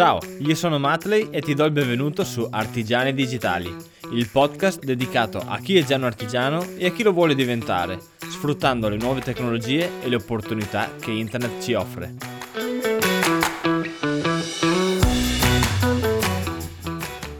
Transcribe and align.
Ciao, 0.00 0.18
io 0.38 0.54
sono 0.54 0.78
Matley 0.78 1.28
e 1.30 1.42
ti 1.42 1.52
do 1.52 1.66
il 1.66 1.72
benvenuto 1.72 2.24
su 2.24 2.48
Artigiani 2.50 3.12
Digitali, 3.12 3.70
il 4.12 4.30
podcast 4.30 4.82
dedicato 4.82 5.36
a 5.36 5.58
chi 5.58 5.76
è 5.76 5.84
già 5.84 5.96
un 5.96 6.04
artigiano 6.04 6.64
e 6.78 6.86
a 6.86 6.90
chi 6.90 7.02
lo 7.02 7.12
vuole 7.12 7.34
diventare, 7.34 8.00
sfruttando 8.16 8.88
le 8.88 8.96
nuove 8.96 9.20
tecnologie 9.20 10.00
e 10.00 10.08
le 10.08 10.14
opportunità 10.14 10.94
che 10.98 11.10
internet 11.10 11.60
ci 11.60 11.74
offre. 11.74 12.14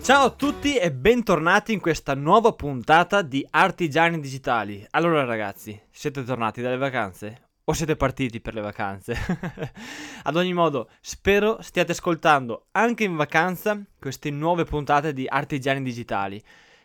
Ciao 0.03 0.25
a 0.27 0.31
tutti 0.31 0.77
e 0.77 0.93
bentornati 0.93 1.73
in 1.73 1.81
questa 1.81 2.15
nuova 2.15 2.53
puntata 2.53 3.23
di 3.23 3.43
Artigiani 3.49 4.21
Digitali. 4.21 4.87
Allora 4.91 5.25
ragazzi, 5.25 5.81
siete 5.91 6.23
tornati 6.25 6.61
dalle 6.61 6.77
vacanze? 6.77 7.50
O 7.71 7.73
siete 7.73 7.95
partiti 7.95 8.41
per 8.41 8.55
le 8.55 8.61
vacanze. 8.61 9.17
Ad 10.25 10.37
ogni 10.37 10.53
modo, 10.53 10.91
spero 11.01 11.59
stiate 11.63 11.93
ascoltando 11.93 12.67
anche 12.73 13.05
in 13.05 13.15
vacanza 13.15 13.81
queste 13.99 14.31
nuove 14.31 14.65
puntate 14.65 15.13
di 15.13 15.27
Artigiani 15.29 15.83
Digitali. 15.83 16.43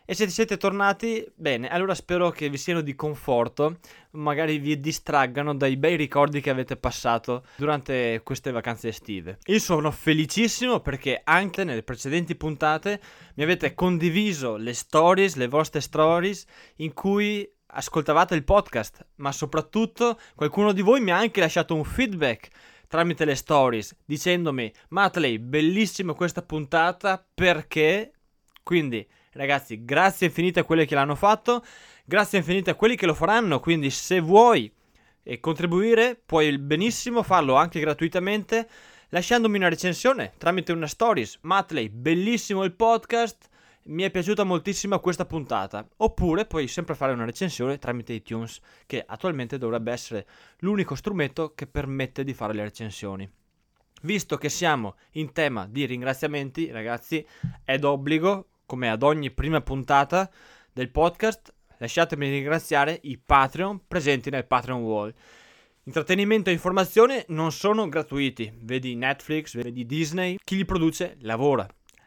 E 0.08 0.14
se 0.14 0.28
siete 0.28 0.56
tornati, 0.56 1.28
bene, 1.34 1.68
allora 1.68 1.92
spero 1.92 2.30
che 2.30 2.48
vi 2.48 2.56
siano 2.56 2.82
di 2.82 2.94
conforto, 2.94 3.78
magari 4.12 4.58
vi 4.58 4.78
distraggano 4.78 5.52
dai 5.56 5.76
bei 5.76 5.96
ricordi 5.96 6.40
che 6.40 6.50
avete 6.50 6.76
passato 6.76 7.44
durante 7.56 8.20
queste 8.22 8.52
vacanze 8.52 8.86
estive. 8.86 9.38
Io 9.46 9.58
sono 9.58 9.90
felicissimo 9.90 10.78
perché 10.78 11.20
anche 11.24 11.64
nelle 11.64 11.82
precedenti 11.82 12.36
puntate 12.36 13.00
mi 13.34 13.42
avete 13.42 13.74
condiviso 13.74 14.54
le 14.54 14.74
stories, 14.74 15.34
le 15.34 15.48
vostre 15.48 15.80
stories, 15.80 16.46
in 16.76 16.94
cui 16.94 17.50
ascoltavate 17.66 18.34
il 18.34 18.44
podcast, 18.44 19.06
ma 19.16 19.32
soprattutto 19.32 20.18
qualcuno 20.34 20.72
di 20.72 20.82
voi 20.82 21.00
mi 21.00 21.10
ha 21.10 21.18
anche 21.18 21.40
lasciato 21.40 21.74
un 21.74 21.84
feedback 21.84 22.48
tramite 22.88 23.24
le 23.24 23.34
stories 23.34 23.96
dicendomi 24.04 24.72
Matley, 24.90 25.38
bellissima 25.38 26.14
questa 26.14 26.42
puntata 26.42 27.24
perché... 27.34 28.12
Quindi 28.62 29.06
ragazzi, 29.32 29.84
grazie 29.84 30.26
infinite 30.26 30.60
a 30.60 30.64
quelli 30.64 30.86
che 30.86 30.94
l'hanno 30.94 31.14
fatto, 31.14 31.64
grazie 32.04 32.38
infinite 32.38 32.70
a 32.70 32.74
quelli 32.74 32.96
che 32.96 33.06
lo 33.06 33.14
faranno, 33.14 33.60
quindi 33.60 33.90
se 33.90 34.20
vuoi 34.20 34.72
contribuire 35.40 36.20
puoi 36.24 36.56
benissimo 36.58 37.22
farlo 37.22 37.54
anche 37.54 37.80
gratuitamente 37.80 38.68
lasciandomi 39.08 39.56
una 39.56 39.68
recensione 39.68 40.32
tramite 40.38 40.72
una 40.72 40.86
stories. 40.86 41.38
Matley, 41.42 41.88
bellissimo 41.88 42.64
il 42.64 42.72
podcast 42.74 43.48
mi 43.86 44.02
è 44.02 44.10
piaciuta 44.10 44.44
moltissimo 44.44 44.98
questa 45.00 45.26
puntata. 45.26 45.86
Oppure 45.98 46.46
puoi 46.46 46.68
sempre 46.68 46.94
fare 46.94 47.12
una 47.12 47.24
recensione 47.24 47.78
tramite 47.78 48.14
iTunes, 48.14 48.60
che 48.86 49.04
attualmente 49.06 49.58
dovrebbe 49.58 49.92
essere 49.92 50.26
l'unico 50.58 50.94
strumento 50.94 51.52
che 51.54 51.66
permette 51.66 52.24
di 52.24 52.34
fare 52.34 52.54
le 52.54 52.62
recensioni. 52.62 53.30
Visto 54.02 54.36
che 54.36 54.48
siamo 54.48 54.96
in 55.12 55.32
tema 55.32 55.66
di 55.68 55.86
ringraziamenti, 55.86 56.70
ragazzi, 56.70 57.26
è 57.64 57.78
d'obbligo, 57.78 58.48
come 58.66 58.90
ad 58.90 59.02
ogni 59.02 59.30
prima 59.30 59.60
puntata 59.60 60.30
del 60.72 60.90
podcast, 60.90 61.54
lasciatemi 61.78 62.28
ringraziare 62.28 62.98
i 63.02 63.18
Patreon 63.18 63.82
presenti 63.86 64.30
nel 64.30 64.46
Patreon 64.46 64.82
Wall. 64.82 65.14
Intrattenimento 65.84 66.50
e 66.50 66.52
informazione 66.52 67.24
non 67.28 67.52
sono 67.52 67.88
gratuiti, 67.88 68.52
vedi 68.62 68.96
Netflix, 68.96 69.54
vedi 69.54 69.86
Disney, 69.86 70.36
chi 70.42 70.56
li 70.56 70.64
produce 70.64 71.16
lavora 71.20 71.66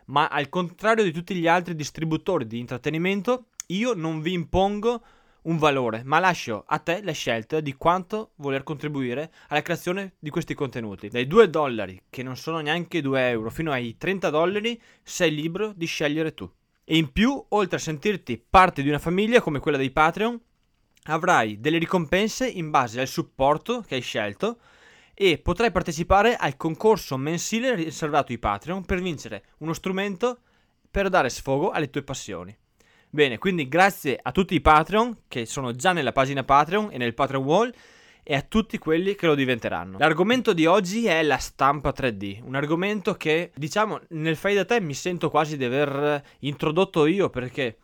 ma 0.09 0.27
al 0.27 0.49
contrario 0.49 1.03
di 1.03 1.11
tutti 1.11 1.35
gli 1.35 1.47
altri 1.47 1.75
distributori 1.75 2.45
di 2.45 2.59
intrattenimento, 2.59 3.45
io 3.67 3.93
non 3.93 4.21
vi 4.21 4.33
impongo 4.33 5.01
un 5.43 5.57
valore, 5.57 6.01
ma 6.03 6.19
lascio 6.19 6.63
a 6.67 6.79
te 6.79 7.01
la 7.01 7.11
scelta 7.11 7.59
di 7.59 7.75
quanto 7.75 8.31
voler 8.35 8.63
contribuire 8.63 9.31
alla 9.47 9.61
creazione 9.61 10.13
di 10.19 10.29
questi 10.29 10.53
contenuti. 10.53 11.07
Dai 11.07 11.27
2 11.27 11.49
dollari, 11.49 12.01
che 12.09 12.23
non 12.23 12.35
sono 12.35 12.59
neanche 12.59 13.01
2 13.01 13.29
euro, 13.29 13.49
fino 13.49 13.71
ai 13.71 13.97
30 13.97 14.29
dollari, 14.29 14.79
sei 15.01 15.33
libero 15.33 15.73
di 15.73 15.85
scegliere 15.85 16.33
tu. 16.33 16.49
E 16.83 16.97
in 16.97 17.11
più, 17.11 17.43
oltre 17.49 17.77
a 17.77 17.79
sentirti 17.79 18.43
parte 18.49 18.81
di 18.81 18.89
una 18.89 18.99
famiglia 18.99 19.41
come 19.41 19.59
quella 19.59 19.77
dei 19.77 19.91
Patreon, 19.91 20.39
avrai 21.03 21.59
delle 21.59 21.77
ricompense 21.77 22.47
in 22.47 22.71
base 22.71 22.99
al 22.99 23.07
supporto 23.07 23.81
che 23.81 23.95
hai 23.95 24.01
scelto 24.01 24.59
e 25.21 25.37
potrai 25.37 25.69
partecipare 25.69 26.37
al 26.37 26.55
concorso 26.55 27.17
mensile 27.17 27.75
riservato 27.75 28.31
ai 28.31 28.37
Patreon 28.37 28.85
per 28.85 29.01
vincere 29.01 29.43
uno 29.57 29.73
strumento 29.73 30.39
per 30.89 31.09
dare 31.09 31.27
sfogo 31.29 31.71
alle 31.71 31.89
tue 31.89 32.03
passioni. 32.03 32.57
Bene, 33.09 33.37
quindi 33.37 33.67
grazie 33.67 34.17
a 34.21 34.31
tutti 34.31 34.55
i 34.55 34.61
Patreon 34.61 35.23
che 35.27 35.45
sono 35.45 35.75
già 35.75 35.91
nella 35.91 36.13
pagina 36.13 36.45
Patreon 36.45 36.87
e 36.93 36.97
nel 36.97 37.13
Patreon 37.13 37.43
Wall 37.43 37.73
e 38.23 38.33
a 38.33 38.41
tutti 38.41 38.77
quelli 38.77 39.15
che 39.15 39.25
lo 39.25 39.35
diventeranno. 39.35 39.97
L'argomento 39.97 40.53
di 40.53 40.65
oggi 40.65 41.05
è 41.05 41.21
la 41.21 41.37
stampa 41.37 41.93
3D, 41.93 42.41
un 42.41 42.55
argomento 42.55 43.15
che 43.15 43.51
diciamo 43.55 43.99
nel 44.11 44.37
fai 44.37 44.55
da 44.55 44.63
te 44.63 44.79
mi 44.79 44.93
sento 44.93 45.29
quasi 45.29 45.57
di 45.57 45.65
aver 45.65 46.23
introdotto 46.39 47.05
io 47.05 47.29
perché 47.29 47.77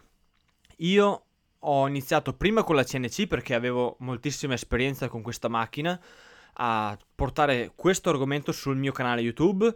io 0.77 1.23
ho 1.59 1.85
iniziato 1.85 2.31
prima 2.31 2.63
con 2.63 2.77
la 2.77 2.85
CNC 2.85 3.27
perché 3.27 3.55
avevo 3.55 3.97
moltissima 3.99 4.53
esperienza 4.53 5.09
con 5.09 5.21
questa 5.21 5.49
macchina 5.49 5.99
a 6.57 6.97
portare 7.15 7.71
questo 7.75 8.09
argomento 8.09 8.51
sul 8.51 8.77
mio 8.77 8.91
canale 8.91 9.21
YouTube 9.21 9.73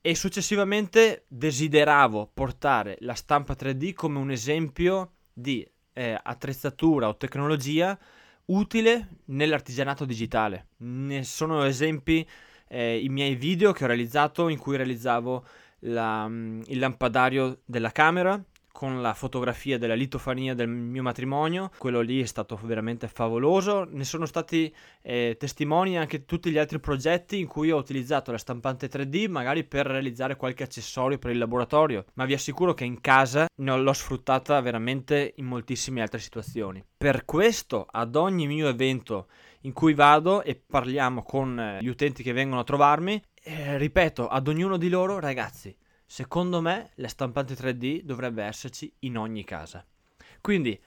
e 0.00 0.14
successivamente 0.14 1.24
desideravo 1.28 2.30
portare 2.32 2.96
la 3.00 3.14
stampa 3.14 3.54
3D 3.54 3.92
come 3.92 4.18
un 4.18 4.30
esempio 4.30 5.12
di 5.32 5.68
eh, 5.92 6.18
attrezzatura 6.22 7.08
o 7.08 7.16
tecnologia 7.16 7.98
utile 8.46 9.08
nell'artigianato 9.26 10.04
digitale. 10.04 10.68
Ne 10.78 11.24
sono 11.24 11.64
esempi 11.64 12.26
eh, 12.68 12.98
i 12.98 13.08
miei 13.08 13.34
video 13.34 13.72
che 13.72 13.84
ho 13.84 13.88
realizzato 13.88 14.48
in 14.48 14.58
cui 14.58 14.76
realizzavo 14.76 15.44
la, 15.80 16.28
mm, 16.28 16.62
il 16.66 16.78
lampadario 16.78 17.60
della 17.64 17.90
camera 17.90 18.40
con 18.76 19.00
la 19.00 19.14
fotografia 19.14 19.78
della 19.78 19.94
litofania 19.94 20.52
del 20.52 20.68
mio 20.68 21.02
matrimonio, 21.02 21.70
quello 21.78 22.02
lì 22.02 22.20
è 22.20 22.26
stato 22.26 22.60
veramente 22.62 23.08
favoloso, 23.08 23.88
ne 23.90 24.04
sono 24.04 24.26
stati 24.26 24.70
eh, 25.00 25.34
testimoni 25.38 25.96
anche 25.96 26.26
tutti 26.26 26.50
gli 26.50 26.58
altri 26.58 26.78
progetti 26.78 27.38
in 27.38 27.46
cui 27.46 27.70
ho 27.70 27.78
utilizzato 27.78 28.32
la 28.32 28.36
stampante 28.36 28.90
3D 28.90 29.30
magari 29.30 29.64
per 29.64 29.86
realizzare 29.86 30.36
qualche 30.36 30.64
accessorio 30.64 31.16
per 31.16 31.30
il 31.30 31.38
laboratorio, 31.38 32.04
ma 32.16 32.26
vi 32.26 32.34
assicuro 32.34 32.74
che 32.74 32.84
in 32.84 33.00
casa 33.00 33.46
l'ho 33.54 33.92
sfruttata 33.94 34.60
veramente 34.60 35.32
in 35.36 35.46
moltissime 35.46 36.02
altre 36.02 36.18
situazioni. 36.18 36.84
Per 36.98 37.24
questo 37.24 37.86
ad 37.90 38.14
ogni 38.14 38.46
mio 38.46 38.68
evento 38.68 39.28
in 39.62 39.72
cui 39.72 39.94
vado 39.94 40.42
e 40.42 40.54
parliamo 40.54 41.22
con 41.22 41.58
eh, 41.58 41.78
gli 41.80 41.88
utenti 41.88 42.22
che 42.22 42.34
vengono 42.34 42.60
a 42.60 42.64
trovarmi, 42.64 43.22
eh, 43.42 43.78
ripeto 43.78 44.28
ad 44.28 44.48
ognuno 44.48 44.76
di 44.76 44.90
loro 44.90 45.18
ragazzi, 45.18 45.74
Secondo 46.06 46.60
me 46.60 46.92
la 46.94 47.08
stampante 47.08 47.54
3D 47.54 48.02
dovrebbe 48.02 48.44
esserci 48.44 48.92
in 49.00 49.18
ogni 49.18 49.44
casa. 49.44 49.84
Quindi, 50.40 50.80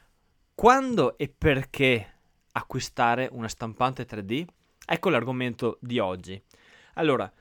quando 0.56 1.18
e 1.18 1.28
perché 1.30 2.14
acquistare 2.54 3.30
una 3.32 3.48
stampante 3.48 4.08
3D? 4.08 4.46
Ecco 4.86 5.10
l'argomento 5.10 5.78
di 5.82 6.00
oggi. 6.00 6.42
Allora, 6.96 7.32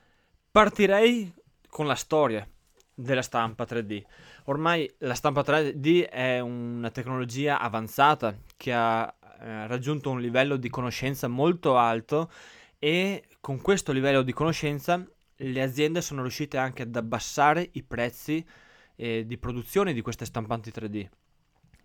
partirei 0.51 1.33
con 1.69 1.87
la 1.87 1.95
storia 1.95 2.47
della 2.93 3.21
stampa 3.21 3.63
3D. 3.63 4.03
Ormai 4.45 4.91
la 4.99 5.13
stampa 5.13 5.41
3D 5.41 6.09
è 6.09 6.39
una 6.39 6.91
tecnologia 6.91 7.59
avanzata 7.59 8.37
che 8.57 8.73
ha 8.73 9.13
eh, 9.39 9.67
raggiunto 9.67 10.09
un 10.09 10.19
livello 10.19 10.57
di 10.57 10.69
conoscenza 10.69 11.27
molto 11.27 11.77
alto 11.77 12.29
e 12.77 13.23
con 13.39 13.61
questo 13.61 13.91
livello 13.91 14.21
di 14.21 14.33
conoscenza 14.33 15.05
le 15.41 15.61
aziende 15.61 16.01
sono 16.01 16.21
riuscite 16.21 16.57
anche 16.57 16.83
ad 16.83 16.95
abbassare 16.95 17.69
i 17.73 17.83
prezzi 17.83 18.45
eh, 18.95 19.25
di 19.25 19.37
produzione 19.37 19.93
di 19.93 20.01
queste 20.01 20.25
stampanti 20.25 20.71
3D. 20.71 21.07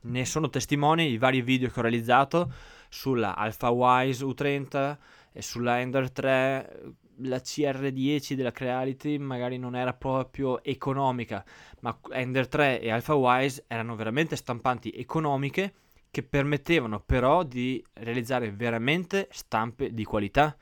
Ne 0.03 0.25
sono 0.25 0.51
testimoni 0.51 1.11
i 1.11 1.19
vari 1.19 1.41
video 1.41 1.71
che 1.71 1.79
ho 1.79 1.83
realizzato 1.83 2.53
sulla 2.89 3.37
AlphaWise 3.37 4.25
U30 4.25 4.97
e 5.33 5.43
sulla 5.43 5.81
Ender 5.81 6.11
3. 6.11 6.95
La 7.19 7.37
CR10 7.37 8.35
della 8.35 8.51
Creality 8.51 9.19
magari 9.19 9.57
non 9.57 9.77
era 9.77 9.95
proprio 9.95 10.63
economica, 10.65 11.45
ma 11.81 11.97
Ender 12.11 12.49
3 12.49 12.81
e 12.81 12.91
AlphaWise 12.91 13.65
erano 13.69 13.95
veramente 13.95 14.35
stampanti 14.35 14.91
economiche 14.91 15.75
che 16.11 16.23
permettevano 16.25 17.01
però 17.01 17.45
di 17.45 17.83
realizzare 17.95 18.51
veramente 18.51 19.29
stampe 19.31 19.95
di 19.95 20.05
qualità 20.05 20.57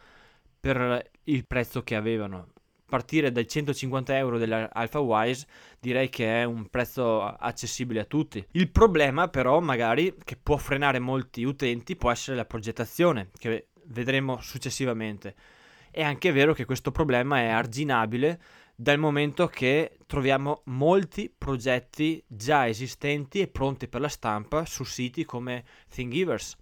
per 0.61 1.11
il 1.25 1.47
prezzo 1.47 1.83
che 1.83 1.97
avevano 1.97 2.53
partire 2.93 3.33
dai 3.33 3.49
150 3.49 4.19
euro 4.19 4.37
dell'Alpha 4.37 5.01
Wise 5.01 5.47
direi 5.81 6.11
che 6.11 6.43
è 6.43 6.45
un 6.45 6.67
prezzo 6.69 7.23
accessibile 7.23 8.01
a 8.01 8.05
tutti. 8.05 8.45
Il 8.51 8.71
problema 8.71 9.29
però 9.29 9.61
magari 9.61 10.15
che 10.23 10.37
può 10.37 10.59
frenare 10.59 10.99
molti 10.99 11.43
utenti 11.43 11.97
può 11.97 12.11
essere 12.11 12.37
la 12.37 12.45
progettazione 12.45 13.31
che 13.39 13.69
vedremo 13.87 14.43
successivamente. 14.43 15.35
È 15.91 16.03
anche 16.03 16.33
vero 16.33 16.53
che 16.53 16.67
questo 16.67 16.91
problema 16.91 17.39
è 17.39 17.47
arginabile 17.47 18.39
dal 18.75 18.99
momento 18.99 19.47
che 19.47 19.97
troviamo 20.07 20.61
molti 20.67 21.33
progetti 21.35 22.23
già 22.27 22.69
esistenti 22.69 23.41
e 23.41 23.49
pronti 23.49 23.89
per 23.89 24.03
la 24.03 24.09
stampa 24.09 24.67
su 24.67 24.85
siti 24.85 25.25
come 25.25 25.65
Thingiverse. 25.89 26.57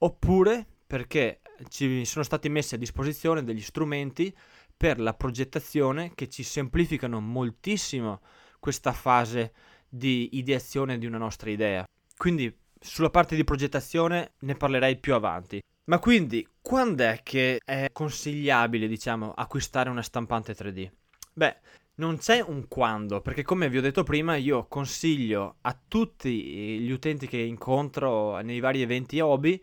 Oppure 0.00 0.66
perché 0.86 1.40
ci 1.70 2.04
sono 2.04 2.24
stati 2.24 2.50
messi 2.50 2.74
a 2.74 2.78
disposizione 2.78 3.42
degli 3.42 3.62
strumenti 3.62 4.34
per 4.76 5.00
la 5.00 5.14
progettazione 5.14 6.12
che 6.14 6.28
ci 6.28 6.42
semplificano 6.42 7.20
moltissimo 7.20 8.20
questa 8.60 8.92
fase 8.92 9.52
di 9.88 10.36
ideazione 10.36 10.98
di 10.98 11.06
una 11.06 11.18
nostra 11.18 11.50
idea. 11.50 11.84
Quindi 12.16 12.54
sulla 12.78 13.10
parte 13.10 13.36
di 13.36 13.44
progettazione 13.44 14.32
ne 14.40 14.54
parlerei 14.54 14.98
più 14.98 15.14
avanti. 15.14 15.60
Ma 15.84 15.98
quindi, 15.98 16.46
quando 16.60 17.04
è 17.04 17.20
che 17.22 17.60
è 17.64 17.88
consigliabile, 17.92 18.88
diciamo, 18.88 19.32
acquistare 19.32 19.88
una 19.88 20.02
stampante 20.02 20.52
3D? 20.52 20.90
Beh, 21.32 21.56
non 21.96 22.18
c'è 22.18 22.40
un 22.40 22.66
quando, 22.66 23.20
perché 23.20 23.42
come 23.42 23.68
vi 23.68 23.78
ho 23.78 23.82
detto 23.82 24.02
prima, 24.02 24.36
io 24.36 24.66
consiglio 24.66 25.56
a 25.62 25.78
tutti 25.86 26.80
gli 26.80 26.90
utenti 26.90 27.26
che 27.26 27.38
incontro 27.38 28.40
nei 28.40 28.60
vari 28.60 28.82
eventi 28.82 29.20
hobby 29.20 29.62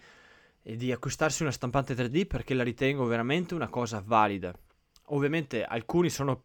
di 0.62 0.92
acquistarsi 0.92 1.42
una 1.42 1.52
stampante 1.52 1.94
3D 1.94 2.26
perché 2.26 2.54
la 2.54 2.64
ritengo 2.64 3.06
veramente 3.06 3.54
una 3.54 3.68
cosa 3.68 4.02
valida. 4.04 4.54
Ovviamente 5.08 5.64
alcuni 5.64 6.10
sono 6.10 6.44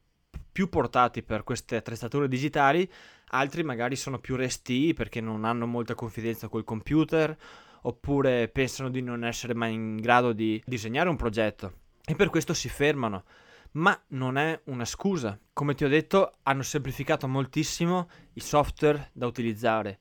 più 0.50 0.68
portati 0.68 1.22
per 1.22 1.44
queste 1.44 1.76
attrezzature 1.76 2.28
digitali, 2.28 2.90
altri 3.28 3.62
magari 3.62 3.96
sono 3.96 4.18
più 4.18 4.36
resti 4.36 4.92
perché 4.94 5.20
non 5.20 5.44
hanno 5.44 5.66
molta 5.66 5.94
confidenza 5.94 6.48
col 6.48 6.64
computer 6.64 7.36
oppure 7.82 8.48
pensano 8.48 8.90
di 8.90 9.00
non 9.00 9.24
essere 9.24 9.54
mai 9.54 9.74
in 9.74 9.96
grado 9.96 10.32
di 10.32 10.60
disegnare 10.66 11.08
un 11.08 11.16
progetto 11.16 11.72
e 12.04 12.14
per 12.14 12.30
questo 12.30 12.54
si 12.54 12.68
fermano. 12.68 13.24
Ma 13.72 13.98
non 14.08 14.38
è 14.38 14.58
una 14.64 14.86
scusa. 14.86 15.38
Come 15.52 15.74
ti 15.74 15.84
ho 15.84 15.88
detto, 15.88 16.32
hanno 16.42 16.62
semplificato 16.62 17.28
moltissimo 17.28 18.08
i 18.32 18.40
software 18.40 19.10
da 19.12 19.26
utilizzare. 19.26 19.98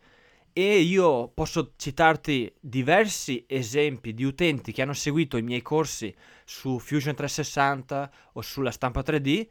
E 0.59 0.79
io 0.79 1.27
posso 1.27 1.73
citarti 1.75 2.51
diversi 2.59 3.45
esempi 3.47 4.15
di 4.15 4.23
utenti 4.23 4.71
che 4.71 4.81
hanno 4.81 4.93
seguito 4.93 5.37
i 5.37 5.43
miei 5.43 5.61
corsi 5.61 6.11
su 6.45 6.79
Fusion 6.79 7.13
360 7.13 8.11
o 8.33 8.41
sulla 8.41 8.71
stampa 8.71 9.01
3D 9.01 9.47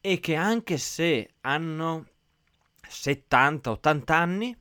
e 0.00 0.18
che 0.18 0.34
anche 0.36 0.78
se 0.78 1.34
hanno 1.42 2.06
70-80 2.88 4.12
anni 4.14 4.56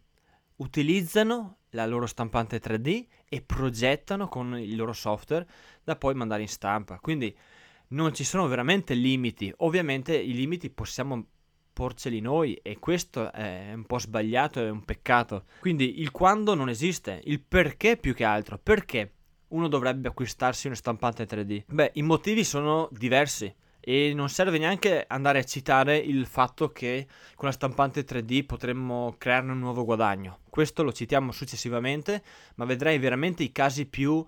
utilizzano 0.57 1.59
la 1.69 1.85
loro 1.85 2.07
stampante 2.07 2.59
3D 2.59 3.05
e 3.29 3.41
progettano 3.41 4.27
con 4.27 4.59
il 4.59 4.75
loro 4.75 4.91
software 4.91 5.47
da 5.81 5.95
poi 5.95 6.13
mandare 6.13 6.41
in 6.41 6.49
stampa. 6.49 6.99
Quindi 6.99 7.33
non 7.91 8.13
ci 8.13 8.25
sono 8.25 8.47
veramente 8.47 8.95
limiti. 8.95 9.49
Ovviamente 9.59 10.13
i 10.13 10.33
limiti 10.33 10.69
possiamo 10.69 11.25
porceli 11.71 12.19
noi 12.19 12.53
e 12.55 12.79
questo 12.79 13.31
è 13.31 13.71
un 13.73 13.85
po' 13.85 13.99
sbagliato, 13.99 14.59
è 14.59 14.69
un 14.69 14.83
peccato. 14.83 15.45
Quindi 15.59 16.01
il 16.01 16.11
quando 16.11 16.53
non 16.53 16.69
esiste, 16.69 17.21
il 17.25 17.41
perché 17.41 17.97
più 17.97 18.13
che 18.13 18.23
altro. 18.23 18.59
Perché 18.61 19.13
uno 19.49 19.67
dovrebbe 19.67 20.09
acquistarsi 20.09 20.67
una 20.67 20.75
stampante 20.75 21.25
3D? 21.25 21.63
Beh, 21.67 21.91
i 21.95 22.01
motivi 22.01 22.43
sono 22.43 22.89
diversi 22.91 23.53
e 23.79 24.13
non 24.13 24.29
serve 24.29 24.57
neanche 24.57 25.05
andare 25.07 25.39
a 25.39 25.43
citare 25.43 25.97
il 25.97 26.25
fatto 26.25 26.69
che 26.71 27.07
con 27.35 27.47
la 27.47 27.53
stampante 27.53 28.03
3D 28.03 28.45
potremmo 28.45 29.15
crearne 29.17 29.53
un 29.53 29.59
nuovo 29.59 29.85
guadagno. 29.85 30.39
Questo 30.49 30.83
lo 30.83 30.91
citiamo 30.91 31.31
successivamente, 31.31 32.21
ma 32.55 32.65
vedrei 32.65 32.99
veramente 32.99 33.43
i 33.43 33.51
casi 33.51 33.85
più 33.85 34.23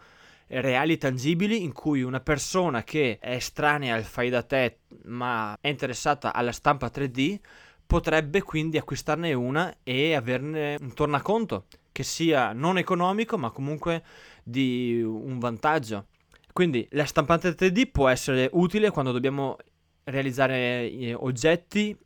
reali 0.53 0.97
tangibili 0.97 1.63
in 1.63 1.71
cui 1.71 2.01
una 2.01 2.19
persona 2.19 2.83
che 2.83 3.17
è 3.19 3.35
estranea 3.35 3.95
al 3.95 4.03
fai 4.03 4.29
da 4.29 4.43
te 4.43 4.79
ma 5.03 5.57
è 5.59 5.69
interessata 5.69 6.33
alla 6.33 6.51
stampa 6.51 6.91
3D 6.93 7.39
potrebbe 7.85 8.41
quindi 8.41 8.77
acquistarne 8.77 9.33
una 9.33 9.77
e 9.83 10.13
averne 10.13 10.77
un 10.79 10.93
tornaconto 10.93 11.67
che 11.91 12.03
sia 12.03 12.53
non 12.53 12.77
economico 12.77 13.37
ma 13.37 13.51
comunque 13.51 14.03
di 14.43 15.01
un 15.01 15.39
vantaggio. 15.39 16.07
Quindi 16.53 16.87
la 16.91 17.05
stampante 17.05 17.49
3D 17.49 17.91
può 17.91 18.07
essere 18.09 18.49
utile 18.53 18.91
quando 18.91 19.11
dobbiamo 19.11 19.57
realizzare 20.05 20.89
eh, 20.89 21.13
oggetti 21.13 21.97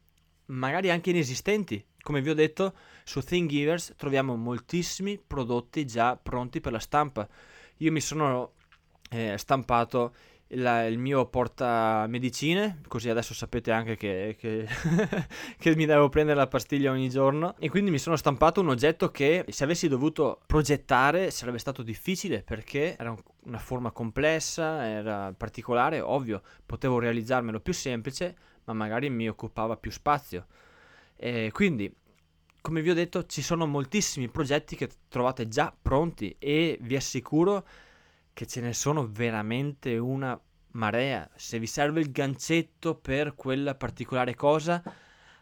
magari 0.48 0.90
anche 0.90 1.10
inesistenti. 1.10 1.84
Come 2.02 2.22
vi 2.22 2.30
ho 2.30 2.36
detto, 2.36 2.76
su 3.04 3.22
Thingiverse 3.22 3.96
troviamo 3.96 4.36
moltissimi 4.36 5.20
prodotti 5.20 5.86
già 5.86 6.16
pronti 6.16 6.62
per 6.62 6.72
la 6.72 6.80
stampa. 6.80 7.28
Io 7.78 7.92
mi 7.92 8.02
sono 8.02 8.54
eh, 9.10 9.38
stampato 9.38 10.14
il, 10.48 10.88
il 10.90 10.98
mio 10.98 11.26
porta 11.26 12.06
medicine, 12.08 12.82
così 12.88 13.10
adesso 13.10 13.34
sapete 13.34 13.72
anche 13.72 13.96
che, 13.96 14.36
che, 14.38 14.68
che, 15.58 15.76
mi 15.76 15.86
devo 15.86 16.10
prendere 16.10 16.38
la 16.38 16.48
pastiglia 16.48 16.92
ogni 16.92 17.10
giorno. 17.10 17.56
E 17.60 17.70
quindi 17.70 17.92
mi 17.92 17.98
sono 17.98 18.16
stampato 18.16 18.62
un 18.62 18.70
oggetto 18.70 19.10
che 19.10 19.46
se 19.50 19.64
avessi 19.64 19.88
dovuto 19.88 20.42
progettare 20.46 21.32
sarebbe 21.32 21.58
stato 21.58 21.82
difficile 21.82 22.44
perché 22.44 22.96
era 22.98 23.12
un, 23.12 23.22
una 23.46 23.60
forma 23.60 23.92
complessa, 23.92 24.86
era 24.86 25.34
particolare, 25.36 26.00
ovvio, 26.00 26.42
potevo 26.66 27.00
realizzarmelo 27.00 27.60
più 27.60 27.74
semplice, 27.74 28.36
ma 28.66 28.74
magari 28.74 29.10
mi 29.10 29.28
occupava 29.28 29.78
più 29.78 29.92
spazio. 29.92 30.46
E 31.18 31.50
quindi 31.54 31.94
come 32.66 32.82
vi 32.82 32.90
ho 32.90 32.96
detto, 32.96 33.28
ci 33.28 33.44
sono 33.44 33.68
moltissimi 33.68 34.28
progetti 34.28 34.76
che 34.76 34.90
trovate 35.08 35.48
già 35.48 35.72
pronti 35.80 36.36
e 36.40 36.80
vi 36.82 36.96
assicuro 36.96 37.64
che 38.34 38.48
ce 38.48 38.60
ne 38.60 38.74
sono 38.74 39.08
veramente 39.08 40.00
una 40.00 40.36
marea. 40.72 41.30
Se 41.36 41.60
vi 41.60 41.68
serve 41.68 42.00
il 42.00 42.12
gancetto 42.12 42.96
per 42.96 43.36
quella 43.36 43.76
particolare 43.76 44.34
cosa, 44.34 44.82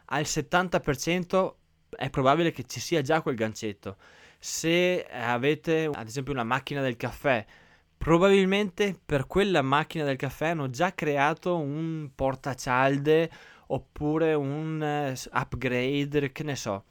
al 0.04 0.24
70% 0.24 1.54
è 1.96 2.10
probabile 2.10 2.50
che 2.50 2.64
ci 2.64 2.78
sia 2.78 3.00
già 3.00 3.22
quel 3.22 3.36
gancetto. 3.36 3.96
Se 4.38 5.06
avete 5.10 5.88
ad 5.90 6.06
esempio 6.06 6.34
una 6.34 6.44
macchina 6.44 6.82
del 6.82 6.98
caffè, 6.98 7.42
probabilmente 7.96 9.00
per 9.02 9.26
quella 9.26 9.62
macchina 9.62 10.04
del 10.04 10.16
caffè 10.16 10.48
hanno 10.48 10.68
già 10.68 10.94
creato 10.94 11.56
un 11.56 12.10
portacialde 12.14 13.30
oppure 13.68 14.34
un 14.34 14.82
eh, 14.82 15.16
upgrade, 15.32 16.30
che 16.30 16.42
ne 16.42 16.54
so. 16.54 16.84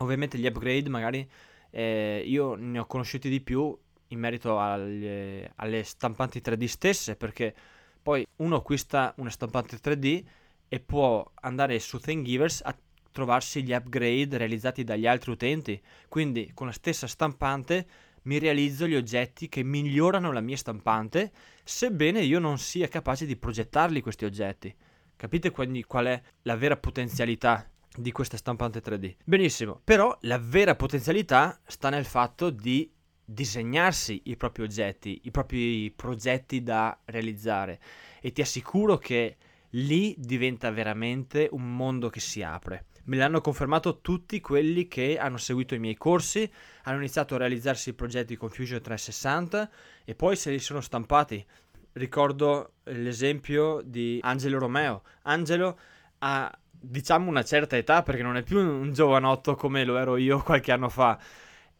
Ovviamente 0.00 0.38
gli 0.38 0.46
upgrade 0.46 0.88
magari 0.88 1.28
eh, 1.70 2.22
io 2.26 2.54
ne 2.54 2.78
ho 2.78 2.86
conosciuti 2.86 3.28
di 3.28 3.40
più 3.40 3.76
in 4.08 4.18
merito 4.18 4.58
alle, 4.58 5.52
alle 5.56 5.82
stampanti 5.84 6.40
3D 6.40 6.64
stesse, 6.64 7.16
perché 7.16 7.54
poi 8.02 8.26
uno 8.36 8.56
acquista 8.56 9.14
una 9.18 9.30
stampante 9.30 9.76
3D 9.76 10.24
e 10.68 10.80
può 10.80 11.28
andare 11.42 11.78
su 11.78 11.98
Thingiverse 11.98 12.62
a 12.64 12.76
trovarsi 13.12 13.62
gli 13.62 13.72
upgrade 13.72 14.38
realizzati 14.38 14.84
dagli 14.84 15.06
altri 15.06 15.32
utenti. 15.32 15.80
Quindi 16.08 16.50
con 16.54 16.66
la 16.66 16.72
stessa 16.72 17.06
stampante 17.06 17.86
mi 18.22 18.38
realizzo 18.38 18.86
gli 18.86 18.94
oggetti 18.96 19.48
che 19.48 19.62
migliorano 19.62 20.32
la 20.32 20.40
mia 20.40 20.56
stampante, 20.56 21.30
sebbene 21.62 22.22
io 22.22 22.38
non 22.38 22.58
sia 22.58 22.88
capace 22.88 23.26
di 23.26 23.36
progettarli 23.36 24.00
questi 24.00 24.24
oggetti. 24.24 24.74
Capite 25.14 25.50
quindi 25.50 25.84
qual 25.84 26.06
è 26.06 26.22
la 26.42 26.56
vera 26.56 26.76
potenzialità 26.76 27.69
di 27.96 28.12
questa 28.12 28.36
stampante 28.36 28.80
3D? 28.80 29.16
Benissimo, 29.24 29.80
però 29.82 30.16
la 30.22 30.38
vera 30.38 30.76
potenzialità 30.76 31.60
sta 31.66 31.88
nel 31.88 32.04
fatto 32.04 32.50
di 32.50 32.90
disegnarsi 33.24 34.22
i 34.24 34.36
propri 34.36 34.62
oggetti, 34.62 35.20
i 35.24 35.30
propri 35.30 35.92
progetti 35.94 36.62
da 36.62 36.98
realizzare 37.06 37.80
e 38.20 38.32
ti 38.32 38.40
assicuro 38.40 38.98
che 38.98 39.36
lì 39.70 40.14
diventa 40.18 40.70
veramente 40.70 41.48
un 41.52 41.76
mondo 41.76 42.08
che 42.08 42.20
si 42.20 42.42
apre. 42.42 42.86
Me 43.04 43.16
l'hanno 43.16 43.40
confermato 43.40 44.00
tutti 44.00 44.40
quelli 44.40 44.86
che 44.86 45.18
hanno 45.18 45.36
seguito 45.36 45.74
i 45.74 45.78
miei 45.78 45.96
corsi, 45.96 46.50
hanno 46.84 46.98
iniziato 46.98 47.34
a 47.34 47.38
realizzarsi 47.38 47.90
i 47.90 47.94
progetti 47.94 48.36
con 48.36 48.50
Fusion 48.50 48.80
360 48.80 49.70
e 50.04 50.14
poi 50.14 50.36
se 50.36 50.50
li 50.50 50.58
sono 50.58 50.80
stampati. 50.80 51.44
Ricordo 51.92 52.74
l'esempio 52.84 53.80
di 53.84 54.18
Angelo 54.22 54.58
Romeo. 54.58 55.02
Angelo 55.22 55.78
ha 56.20 56.50
diciamo 56.70 57.28
una 57.28 57.44
certa 57.44 57.76
età 57.76 58.02
perché 58.02 58.22
non 58.22 58.36
è 58.36 58.42
più 58.42 58.58
un 58.58 58.92
giovanotto 58.92 59.54
come 59.54 59.84
lo 59.84 59.98
ero 59.98 60.16
io 60.16 60.42
qualche 60.42 60.72
anno 60.72 60.88
fa 60.88 61.18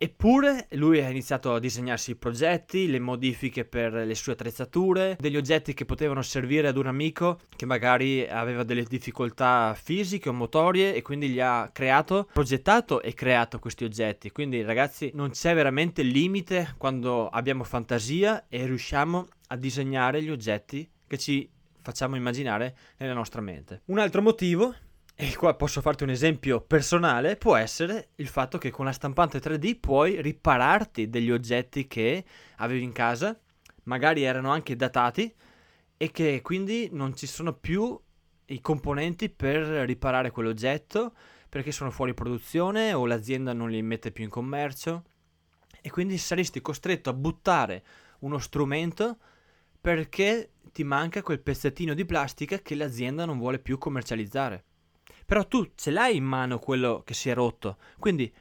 Eppure 0.02 0.66
lui 0.70 0.98
ha 1.02 1.10
iniziato 1.10 1.52
a 1.52 1.58
disegnarsi 1.58 2.12
i 2.12 2.16
progetti, 2.16 2.88
le 2.88 3.00
modifiche 3.00 3.66
per 3.66 3.92
le 3.92 4.14
sue 4.14 4.32
attrezzature, 4.32 5.14
degli 5.20 5.36
oggetti 5.36 5.74
che 5.74 5.84
potevano 5.84 6.22
servire 6.22 6.68
ad 6.68 6.78
un 6.78 6.86
amico 6.86 7.40
che 7.54 7.66
magari 7.66 8.26
aveva 8.26 8.62
delle 8.62 8.84
difficoltà 8.84 9.76
fisiche 9.78 10.30
o 10.30 10.32
motorie 10.32 10.94
e 10.94 11.02
quindi 11.02 11.28
gli 11.28 11.38
ha 11.38 11.68
creato, 11.70 12.26
progettato 12.32 13.02
e 13.02 13.12
creato 13.12 13.58
questi 13.58 13.84
oggetti. 13.84 14.30
Quindi 14.30 14.62
ragazzi 14.62 15.10
non 15.12 15.32
c'è 15.32 15.52
veramente 15.52 16.00
limite 16.00 16.76
quando 16.78 17.28
abbiamo 17.28 17.62
fantasia 17.62 18.46
e 18.48 18.64
riusciamo 18.64 19.26
a 19.48 19.56
disegnare 19.56 20.22
gli 20.22 20.30
oggetti 20.30 20.90
che 21.06 21.18
ci 21.18 21.46
facciamo 21.82 22.16
immaginare 22.16 22.76
nella 22.98 23.14
nostra 23.14 23.40
mente. 23.40 23.82
Un 23.86 23.98
altro 23.98 24.22
motivo 24.22 24.74
e 25.14 25.36
qua 25.36 25.54
posso 25.54 25.82
farti 25.82 26.02
un 26.02 26.08
esempio 26.08 26.62
personale, 26.62 27.36
può 27.36 27.54
essere 27.54 28.08
il 28.16 28.28
fatto 28.28 28.56
che 28.56 28.70
con 28.70 28.86
la 28.86 28.92
stampante 28.92 29.38
3D 29.38 29.78
puoi 29.78 30.22
ripararti 30.22 31.10
degli 31.10 31.30
oggetti 31.30 31.86
che 31.86 32.24
avevi 32.56 32.82
in 32.82 32.92
casa, 32.92 33.38
magari 33.82 34.22
erano 34.22 34.50
anche 34.50 34.76
datati 34.76 35.30
e 35.96 36.10
che 36.10 36.40
quindi 36.42 36.88
non 36.92 37.14
ci 37.14 37.26
sono 37.26 37.52
più 37.52 38.00
i 38.46 38.60
componenti 38.62 39.28
per 39.28 39.60
riparare 39.60 40.30
quell'oggetto 40.30 41.12
perché 41.50 41.70
sono 41.70 41.90
fuori 41.90 42.14
produzione 42.14 42.94
o 42.94 43.04
l'azienda 43.04 43.52
non 43.52 43.68
li 43.68 43.82
mette 43.82 44.12
più 44.12 44.24
in 44.24 44.30
commercio 44.30 45.04
e 45.82 45.90
quindi 45.90 46.16
saresti 46.16 46.62
costretto 46.62 47.10
a 47.10 47.12
buttare 47.12 47.84
uno 48.20 48.38
strumento 48.38 49.18
perché 49.80 50.52
ti 50.72 50.84
manca 50.84 51.22
quel 51.22 51.40
pezzettino 51.40 51.94
di 51.94 52.04
plastica 52.04 52.58
che 52.58 52.74
l'azienda 52.74 53.24
non 53.24 53.38
vuole 53.38 53.58
più 53.58 53.78
commercializzare. 53.78 54.64
Però 55.24 55.46
tu 55.46 55.72
ce 55.74 55.90
l'hai 55.90 56.16
in 56.16 56.24
mano 56.24 56.58
quello 56.58 57.02
che 57.04 57.14
si 57.14 57.30
è 57.30 57.34
rotto, 57.34 57.78
quindi 57.98 58.32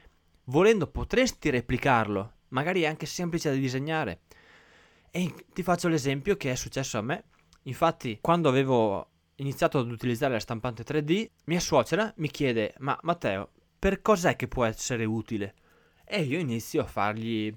volendo 0.44 0.86
potresti 0.88 1.50
replicarlo, 1.50 2.34
magari 2.48 2.82
è 2.82 2.86
anche 2.86 3.06
semplice 3.06 3.50
da 3.50 3.56
disegnare. 3.56 4.22
E 5.10 5.46
ti 5.52 5.62
faccio 5.62 5.88
l'esempio 5.88 6.36
che 6.36 6.52
è 6.52 6.54
successo 6.54 6.98
a 6.98 7.02
me. 7.02 7.24
Infatti, 7.64 8.18
quando 8.20 8.48
avevo 8.48 9.08
iniziato 9.36 9.78
ad 9.78 9.90
utilizzare 9.90 10.34
la 10.34 10.40
stampante 10.40 10.84
3D, 10.84 11.28
mia 11.44 11.60
suocera 11.60 12.12
mi 12.16 12.30
chiede: 12.30 12.74
Ma 12.78 12.98
Matteo, 13.02 13.50
per 13.78 14.02
cos'è 14.02 14.36
che 14.36 14.48
può 14.48 14.64
essere 14.64 15.04
utile? 15.04 15.54
E 16.04 16.22
io 16.22 16.38
inizio 16.38 16.82
a 16.82 16.86
fargli 16.86 17.56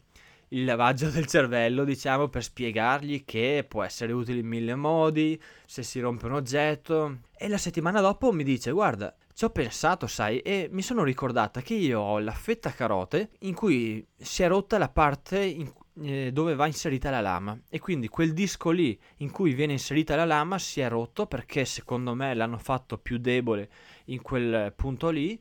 il 0.53 0.65
lavaggio 0.65 1.09
del 1.09 1.25
cervello, 1.25 1.83
diciamo, 1.83 2.27
per 2.27 2.43
spiegargli 2.43 3.25
che 3.25 3.65
può 3.67 3.83
essere 3.83 4.13
utile 4.13 4.39
in 4.39 4.47
mille 4.47 4.75
modi, 4.75 5.39
se 5.65 5.83
si 5.83 5.99
rompe 5.99 6.27
un 6.27 6.33
oggetto. 6.33 7.19
E 7.35 7.47
la 7.47 7.57
settimana 7.57 8.01
dopo 8.01 8.31
mi 8.31 8.43
dice, 8.43 8.71
guarda, 8.71 9.15
ci 9.33 9.45
ho 9.45 9.49
pensato, 9.49 10.05
sai, 10.07 10.39
e 10.39 10.69
mi 10.71 10.83
sono 10.83 11.03
ricordata 11.03 11.61
che 11.61 11.73
io 11.73 11.99
ho 11.99 12.19
la 12.19 12.31
fetta 12.31 12.71
carote 12.71 13.31
in 13.39 13.55
cui 13.55 14.05
si 14.15 14.43
è 14.43 14.47
rotta 14.47 14.77
la 14.77 14.89
parte 14.89 15.43
in, 15.43 15.71
eh, 16.01 16.31
dove 16.31 16.55
va 16.55 16.67
inserita 16.67 17.09
la 17.09 17.21
lama 17.21 17.59
e 17.69 17.79
quindi 17.79 18.07
quel 18.07 18.33
disco 18.33 18.71
lì 18.71 18.99
in 19.17 19.31
cui 19.31 19.53
viene 19.53 19.73
inserita 19.73 20.15
la 20.15 20.25
lama 20.25 20.57
si 20.57 20.81
è 20.81 20.89
rotto 20.89 21.27
perché 21.27 21.65
secondo 21.65 22.15
me 22.15 22.33
l'hanno 22.33 22.57
fatto 22.57 22.97
più 22.97 23.17
debole 23.19 23.69
in 24.05 24.21
quel 24.21 24.73
punto 24.75 25.09
lì 25.09 25.39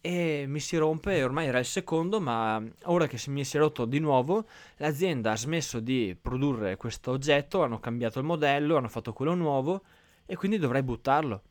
e 0.00 0.44
mi 0.46 0.60
si 0.60 0.76
rompe, 0.76 1.22
ormai 1.22 1.46
era 1.46 1.58
il 1.58 1.64
secondo, 1.64 2.20
ma 2.20 2.62
ora 2.84 3.06
che 3.06 3.18
mi 3.28 3.44
si 3.44 3.56
è 3.56 3.60
rotto 3.60 3.84
di 3.84 3.98
nuovo, 3.98 4.46
l'azienda 4.76 5.32
ha 5.32 5.36
smesso 5.36 5.80
di 5.80 6.16
produrre 6.20 6.76
questo 6.76 7.10
oggetto, 7.10 7.62
hanno 7.62 7.80
cambiato 7.80 8.18
il 8.18 8.24
modello, 8.24 8.76
hanno 8.76 8.88
fatto 8.88 9.12
quello 9.12 9.34
nuovo 9.34 9.82
e 10.24 10.36
quindi 10.36 10.58
dovrei 10.58 10.82
buttarlo. 10.82 11.42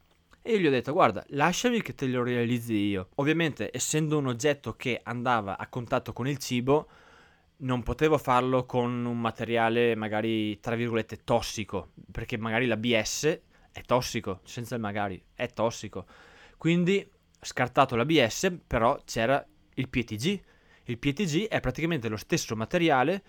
E 0.41 0.53
io 0.53 0.59
gli 0.59 0.67
ho 0.67 0.71
detto, 0.71 0.93
guarda, 0.93 1.25
lasciami 1.29 1.81
che 1.81 1.93
te 1.93 2.07
lo 2.07 2.23
realizzi 2.23 2.73
io. 2.73 3.09
Ovviamente, 3.15 3.69
essendo 3.73 4.17
un 4.17 4.27
oggetto 4.27 4.75
che 4.75 5.01
andava 5.03 5.57
a 5.57 5.67
contatto 5.67 6.13
con 6.13 6.25
il 6.25 6.37
cibo, 6.37 6.87
non 7.57 7.83
potevo 7.83 8.17
farlo 8.17 8.65
con 8.65 9.05
un 9.05 9.19
materiale 9.19 9.95
magari, 9.95 10.57
tra 10.61 10.75
virgolette, 10.75 11.23
tossico, 11.25 11.89
perché 12.11 12.37
magari 12.37 12.65
l'ABS 12.65 13.41
è 13.73 13.81
tossico, 13.81 14.39
senza 14.43 14.75
il 14.75 14.81
magari, 14.81 15.21
è 15.33 15.51
tossico. 15.51 16.05
Quindi 16.57 17.05
scartato 17.41 17.95
l'ABS, 17.95 18.59
però 18.65 18.99
c'era 19.05 19.45
il 19.75 19.89
PETG. 19.89 20.41
Il 20.85 20.97
PETG 20.97 21.47
è 21.47 21.59
praticamente 21.59 22.07
lo 22.07 22.17
stesso 22.17 22.55
materiale 22.55 23.23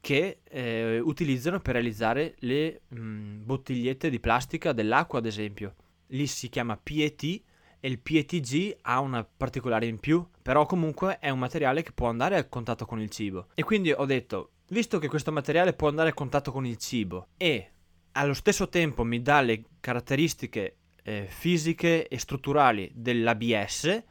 che 0.00 0.40
eh, 0.44 0.98
utilizzano 0.98 1.60
per 1.60 1.74
realizzare 1.74 2.34
le 2.40 2.82
mh, 2.88 3.00
mm, 3.00 3.44
bottigliette 3.44 4.10
di 4.10 4.20
plastica 4.20 4.72
dell'acqua, 4.72 5.18
ad 5.18 5.26
esempio. 5.26 5.74
Lì 6.08 6.26
si 6.26 6.48
chiama 6.48 6.76
PET 6.76 7.22
e 7.24 7.88
il 7.88 7.98
PETG 7.98 8.78
ha 8.82 9.00
una 9.00 9.24
particolare 9.24 9.86
in 9.86 9.98
più, 9.98 10.26
però 10.42 10.66
comunque 10.66 11.18
è 11.18 11.30
un 11.30 11.38
materiale 11.38 11.82
che 11.82 11.92
può 11.92 12.08
andare 12.08 12.36
a 12.36 12.44
contatto 12.44 12.84
con 12.84 13.00
il 13.00 13.10
cibo. 13.10 13.48
E 13.54 13.62
quindi 13.62 13.92
ho 13.92 14.04
detto, 14.04 14.52
visto 14.68 14.98
che 14.98 15.08
questo 15.08 15.32
materiale 15.32 15.72
può 15.72 15.88
andare 15.88 16.10
a 16.10 16.14
contatto 16.14 16.52
con 16.52 16.66
il 16.66 16.76
cibo 16.76 17.28
e 17.36 17.70
allo 18.12 18.34
stesso 18.34 18.68
tempo 18.68 19.04
mi 19.04 19.22
dà 19.22 19.40
le 19.40 19.64
caratteristiche 19.80 20.76
eh, 21.04 21.26
fisiche 21.28 22.08
e 22.08 22.18
strutturali 22.18 22.90
dell'ABS, 22.94 24.02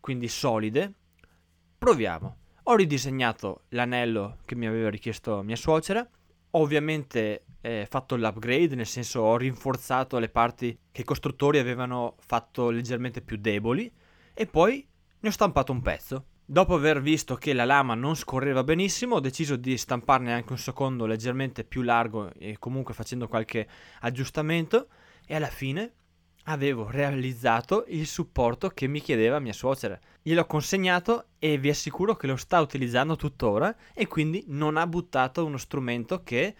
quindi 0.00 0.28
solide, 0.28 0.92
proviamo. 1.76 2.36
Ho 2.64 2.76
ridisegnato 2.76 3.64
l'anello 3.70 4.38
che 4.44 4.54
mi 4.54 4.66
aveva 4.66 4.88
richiesto 4.88 5.42
mia 5.42 5.56
suocera, 5.56 6.06
ho 6.50 6.60
ovviamente 6.60 7.44
eh, 7.60 7.86
fatto 7.88 8.16
l'upgrade, 8.16 8.74
nel 8.74 8.86
senso 8.86 9.20
ho 9.20 9.36
rinforzato 9.36 10.18
le 10.18 10.28
parti 10.28 10.78
che 10.90 11.02
i 11.02 11.04
costruttori 11.04 11.58
avevano 11.58 12.16
fatto 12.18 12.70
leggermente 12.70 13.20
più 13.20 13.36
deboli 13.36 13.90
e 14.32 14.46
poi 14.46 14.86
ne 15.20 15.28
ho 15.28 15.32
stampato 15.32 15.72
un 15.72 15.82
pezzo. 15.82 16.24
Dopo 16.44 16.74
aver 16.74 17.02
visto 17.02 17.34
che 17.34 17.52
la 17.52 17.66
lama 17.66 17.94
non 17.94 18.14
scorreva 18.14 18.64
benissimo, 18.64 19.16
ho 19.16 19.20
deciso 19.20 19.56
di 19.56 19.76
stamparne 19.76 20.32
anche 20.32 20.52
un 20.52 20.58
secondo 20.58 21.04
leggermente 21.04 21.64
più 21.64 21.82
largo 21.82 22.32
e 22.34 22.56
comunque 22.58 22.94
facendo 22.94 23.28
qualche 23.28 23.68
aggiustamento 24.00 24.88
e 25.26 25.34
alla 25.34 25.48
fine 25.48 25.92
avevo 26.48 26.88
realizzato 26.90 27.84
il 27.88 28.06
supporto 28.06 28.68
che 28.70 28.86
mi 28.86 29.00
chiedeva 29.00 29.38
mia 29.38 29.52
suocera. 29.52 29.98
Gliel'ho 30.22 30.46
consegnato 30.46 31.26
e 31.38 31.58
vi 31.58 31.68
assicuro 31.68 32.16
che 32.16 32.26
lo 32.26 32.36
sta 32.36 32.60
utilizzando 32.60 33.16
tuttora 33.16 33.74
e 33.94 34.06
quindi 34.06 34.44
non 34.48 34.76
ha 34.76 34.86
buttato 34.86 35.44
uno 35.44 35.58
strumento 35.58 36.22
che 36.22 36.54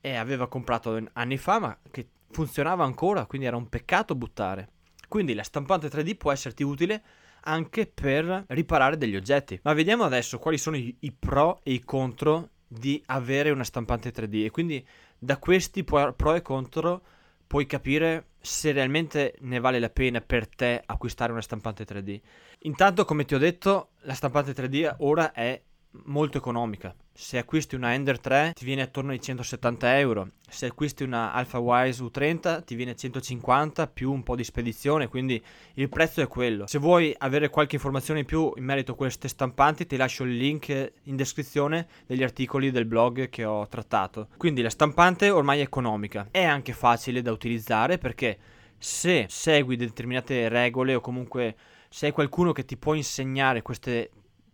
eh, 0.00 0.14
aveva 0.14 0.48
comprato 0.48 1.00
anni 1.12 1.36
fa 1.36 1.58
ma 1.58 1.78
che 1.90 2.08
funzionava 2.30 2.84
ancora, 2.84 3.26
quindi 3.26 3.46
era 3.46 3.56
un 3.56 3.68
peccato 3.68 4.14
buttare. 4.14 4.68
Quindi 5.08 5.34
la 5.34 5.42
stampante 5.42 5.88
3D 5.88 6.16
può 6.16 6.32
esserti 6.32 6.62
utile 6.62 7.02
anche 7.42 7.86
per 7.86 8.44
riparare 8.48 8.96
degli 8.96 9.16
oggetti. 9.16 9.58
Ma 9.62 9.72
vediamo 9.72 10.04
adesso 10.04 10.38
quali 10.38 10.58
sono 10.58 10.76
i, 10.76 10.94
i 11.00 11.12
pro 11.12 11.60
e 11.62 11.72
i 11.72 11.84
contro 11.84 12.50
di 12.66 13.02
avere 13.06 13.50
una 13.50 13.64
stampante 13.64 14.12
3D 14.12 14.44
e 14.44 14.50
quindi 14.50 14.86
da 15.18 15.38
questi 15.38 15.84
pro 15.84 16.34
e 16.34 16.42
contro 16.42 17.02
puoi 17.46 17.66
capire 17.66 18.26
se 18.40 18.72
realmente 18.72 19.36
ne 19.40 19.60
vale 19.60 19.78
la 19.78 19.90
pena 19.90 20.20
per 20.20 20.46
te 20.48 20.82
acquistare 20.84 21.32
una 21.32 21.42
stampante 21.42 21.84
3D. 21.84 22.20
Intanto, 22.60 23.04
come 23.04 23.24
ti 23.24 23.34
ho 23.34 23.38
detto, 23.38 23.90
la 24.02 24.14
stampante 24.14 24.52
3D 24.52 24.96
ora 24.98 25.32
è 25.32 25.60
molto 26.04 26.38
economica. 26.38 26.94
Se 27.22 27.36
acquisti 27.36 27.74
una 27.74 27.92
Ender 27.92 28.18
3 28.18 28.52
ti 28.54 28.64
viene 28.64 28.80
attorno 28.80 29.10
ai 29.10 29.20
170 29.20 29.98
euro, 29.98 30.30
se 30.48 30.64
acquisti 30.64 31.02
una 31.02 31.34
AlphaWise 31.34 32.02
U30 32.02 32.64
ti 32.64 32.74
viene 32.74 32.96
150 32.96 33.88
più 33.88 34.10
un 34.10 34.22
po' 34.22 34.34
di 34.34 34.42
spedizione, 34.42 35.06
quindi 35.06 35.40
il 35.74 35.90
prezzo 35.90 36.22
è 36.22 36.26
quello. 36.26 36.66
Se 36.66 36.78
vuoi 36.78 37.14
avere 37.18 37.50
qualche 37.50 37.74
informazione 37.74 38.20
in 38.20 38.26
più 38.26 38.50
in 38.56 38.64
merito 38.64 38.92
a 38.92 38.96
queste 38.96 39.28
stampanti 39.28 39.86
ti 39.86 39.98
lascio 39.98 40.24
il 40.24 40.34
link 40.34 40.92
in 41.02 41.14
descrizione 41.14 41.86
degli 42.06 42.22
articoli 42.22 42.70
del 42.70 42.86
blog 42.86 43.28
che 43.28 43.44
ho 43.44 43.68
trattato. 43.68 44.28
Quindi 44.38 44.62
la 44.62 44.70
stampante 44.70 45.28
ormai 45.28 45.58
è 45.58 45.64
economica, 45.64 46.28
è 46.30 46.42
anche 46.42 46.72
facile 46.72 47.20
da 47.20 47.32
utilizzare 47.32 47.98
perché 47.98 48.38
se 48.78 49.26
segui 49.28 49.76
determinate 49.76 50.48
regole 50.48 50.94
o 50.94 51.00
comunque 51.00 51.54
se 51.90 52.06
hai 52.06 52.12
qualcuno 52.12 52.52
che 52.52 52.64
ti 52.64 52.78
può 52.78 52.94
insegnare 52.94 53.60
queste 53.60 54.10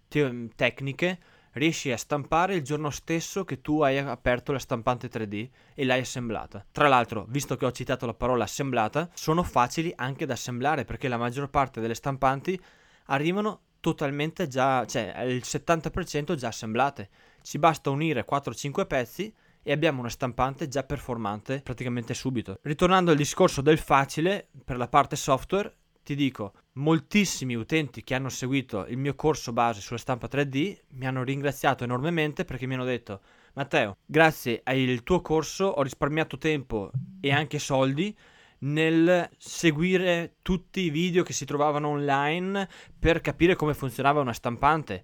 te- 0.08 0.48
tecniche 0.56 1.18
riesci 1.56 1.90
a 1.90 1.96
stampare 1.96 2.54
il 2.54 2.62
giorno 2.62 2.90
stesso 2.90 3.44
che 3.44 3.60
tu 3.60 3.80
hai 3.80 3.98
aperto 3.98 4.52
la 4.52 4.58
stampante 4.58 5.08
3D 5.08 5.48
e 5.74 5.84
l'hai 5.84 6.00
assemblata. 6.00 6.64
Tra 6.70 6.88
l'altro, 6.88 7.24
visto 7.28 7.56
che 7.56 7.64
ho 7.64 7.72
citato 7.72 8.06
la 8.06 8.14
parola 8.14 8.44
assemblata, 8.44 9.08
sono 9.14 9.42
facili 9.42 9.92
anche 9.96 10.26
da 10.26 10.34
assemblare 10.34 10.84
perché 10.84 11.08
la 11.08 11.16
maggior 11.16 11.48
parte 11.48 11.80
delle 11.80 11.94
stampanti 11.94 12.60
arrivano 13.06 13.60
totalmente 13.80 14.48
già, 14.48 14.84
cioè 14.84 15.22
il 15.22 15.42
70% 15.44 16.34
già 16.34 16.48
assemblate. 16.48 17.08
Ci 17.42 17.58
basta 17.58 17.90
unire 17.90 18.26
4-5 18.28 18.86
pezzi 18.86 19.32
e 19.62 19.72
abbiamo 19.72 20.00
una 20.00 20.10
stampante 20.10 20.68
già 20.68 20.82
performante 20.82 21.60
praticamente 21.62 22.12
subito. 22.12 22.58
Ritornando 22.62 23.12
al 23.12 23.16
discorso 23.16 23.62
del 23.62 23.78
facile, 23.78 24.48
per 24.64 24.76
la 24.76 24.88
parte 24.88 25.16
software, 25.16 25.74
ti 26.06 26.14
dico, 26.14 26.52
moltissimi 26.74 27.56
utenti 27.56 28.04
che 28.04 28.14
hanno 28.14 28.28
seguito 28.28 28.86
il 28.86 28.96
mio 28.96 29.16
corso 29.16 29.52
base 29.52 29.80
sulla 29.80 29.98
stampa 29.98 30.28
3D 30.30 30.82
mi 30.90 31.04
hanno 31.04 31.24
ringraziato 31.24 31.82
enormemente 31.82 32.44
perché 32.44 32.64
mi 32.66 32.74
hanno 32.74 32.84
detto 32.84 33.22
Matteo, 33.54 33.96
grazie 34.06 34.60
al 34.62 35.02
tuo 35.02 35.20
corso 35.20 35.64
ho 35.64 35.82
risparmiato 35.82 36.38
tempo 36.38 36.92
e 37.20 37.32
anche 37.32 37.58
soldi 37.58 38.16
nel 38.58 39.28
seguire 39.36 40.36
tutti 40.42 40.82
i 40.82 40.90
video 40.90 41.24
che 41.24 41.32
si 41.32 41.44
trovavano 41.44 41.88
online 41.88 42.68
per 42.96 43.20
capire 43.20 43.56
come 43.56 43.74
funzionava 43.74 44.20
una 44.20 44.32
stampante. 44.32 45.02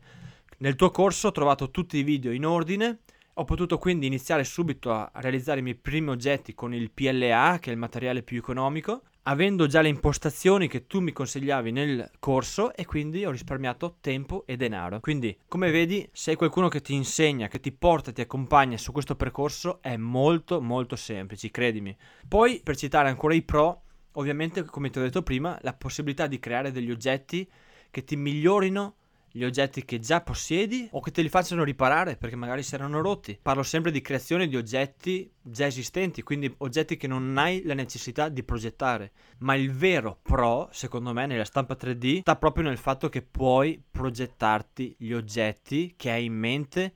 Nel 0.59 0.77
tuo 0.77 0.93
corso 0.93 1.27
ho 1.27 1.33
trovato 1.33 1.73
tutti 1.73 1.97
i 1.97 2.05
video 2.05 2.31
in 2.31 2.47
ordine, 2.47 3.01
ho 3.35 3.45
potuto 3.45 3.77
quindi 3.79 4.07
iniziare 4.07 4.45
subito 4.45 4.93
a 4.93 5.11
realizzare 5.15 5.59
i 5.59 5.65
miei 5.65 5.75
primi 5.75 6.11
oggetti 6.11 6.55
con 6.55 6.73
il 6.73 6.93
PLA, 6.93 7.59
che 7.61 7.71
è 7.71 7.73
il 7.73 7.79
materiale 7.79 8.23
più 8.23 8.39
economico, 8.39 9.03
avendo 9.25 9.67
già 9.67 9.81
le 9.81 9.89
impostazioni 9.89 10.69
che 10.69 10.87
tu 10.87 11.01
mi 11.01 11.13
consigliavi 11.13 11.71
nel 11.71 12.11
corso 12.19 12.75
e 12.75 12.85
quindi 12.85 13.25
ho 13.25 13.31
risparmiato 13.31 13.99
tempo 14.01 14.45
e 14.47 14.57
denaro. 14.57 15.01
Quindi, 15.01 15.37
come 15.47 15.71
vedi, 15.71 16.09
se 16.13 16.31
hai 16.31 16.37
qualcuno 16.37 16.69
che 16.69 16.81
ti 16.81 16.95
insegna, 16.95 17.49
che 17.49 17.61
ti 17.61 17.73
porta 17.73 18.13
ti 18.13 18.21
accompagna 18.21 18.77
su 18.77 18.93
questo 18.93 19.15
percorso, 19.15 19.81
è 19.81 19.97
molto 19.97 20.61
molto 20.61 20.97
semplice, 20.97 21.51
credimi. 21.51 21.97
Poi, 22.27 22.61
per 22.63 22.77
citare 22.77 23.09
ancora 23.09 23.35
i 23.35 23.43
pro, 23.43 23.83
ovviamente, 24.13 24.65
come 24.65 24.91
ti 24.91 24.99
ho 24.99 25.03
detto 25.03 25.23
prima, 25.23 25.59
la 25.63 25.75
possibilità 25.75 26.27
di 26.27 26.39
creare 26.41 26.73
degli 26.73 26.91
oggetti 26.91 27.49
che 27.91 28.05
ti 28.05 28.17
migliorino 28.17 28.95
gli 29.33 29.45
oggetti 29.45 29.85
che 29.85 29.99
già 29.99 30.21
possiedi 30.21 30.87
o 30.93 31.01
che 31.01 31.11
te 31.11 31.23
li 31.23 31.29
facciano 31.29 31.65
riparare 31.65 32.17
perché 32.17 32.37
magari 32.37 32.63
si 32.63 32.75
erano 32.75 33.01
rotti. 33.01 33.39
Parlo 33.41 33.63
sempre 33.63 33.91
di 33.91 34.01
creazione 34.01 34.47
di 34.47 34.57
oggetti 34.57 35.33
già 35.41 35.67
esistenti, 35.67 36.23
quindi 36.23 36.55
oggetti 36.59 36.97
che 36.97 37.07
non 37.07 37.37
hai 37.39 37.63
la 37.65 37.75
necessità 37.75 38.29
di 38.29 38.43
progettare. 38.43 39.13
Ma 39.39 39.55
il 39.55 39.73
vero 39.73 40.19
pro, 40.21 40.69
secondo 40.71 41.13
me, 41.13 41.27
nella 41.27 41.45
stampa 41.45 41.75
3D 41.75 42.21
sta 42.21 42.37
proprio 42.37 42.65
nel 42.65 42.79
fatto 42.79 43.09
che 43.09 43.23
puoi 43.23 43.83
progettarti 43.91 44.97
gli 44.99 45.13
oggetti 45.13 45.95
che 45.97 46.11
hai 46.11 46.27
in 46.27 46.35
mente 46.35 46.93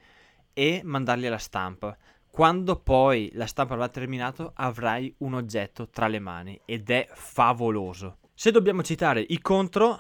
e 0.53 0.83
mandarli 0.85 1.27
alla 1.27 1.39
stampa. 1.39 1.97
quando 2.37 2.77
poi 2.77 3.31
la 3.33 3.47
stampa 3.47 3.73
avrà 3.73 3.89
terminato 3.89 4.53
avrai 4.57 5.15
un 5.21 5.33
oggetto 5.33 5.89
tra 5.89 6.07
le 6.07 6.19
mani 6.19 6.61
ed 6.67 6.91
è 6.91 7.09
favoloso. 7.15 8.19
Se 8.35 8.51
dobbiamo 8.51 8.83
citare 8.83 9.25
i 9.27 9.41
contro, 9.41 9.97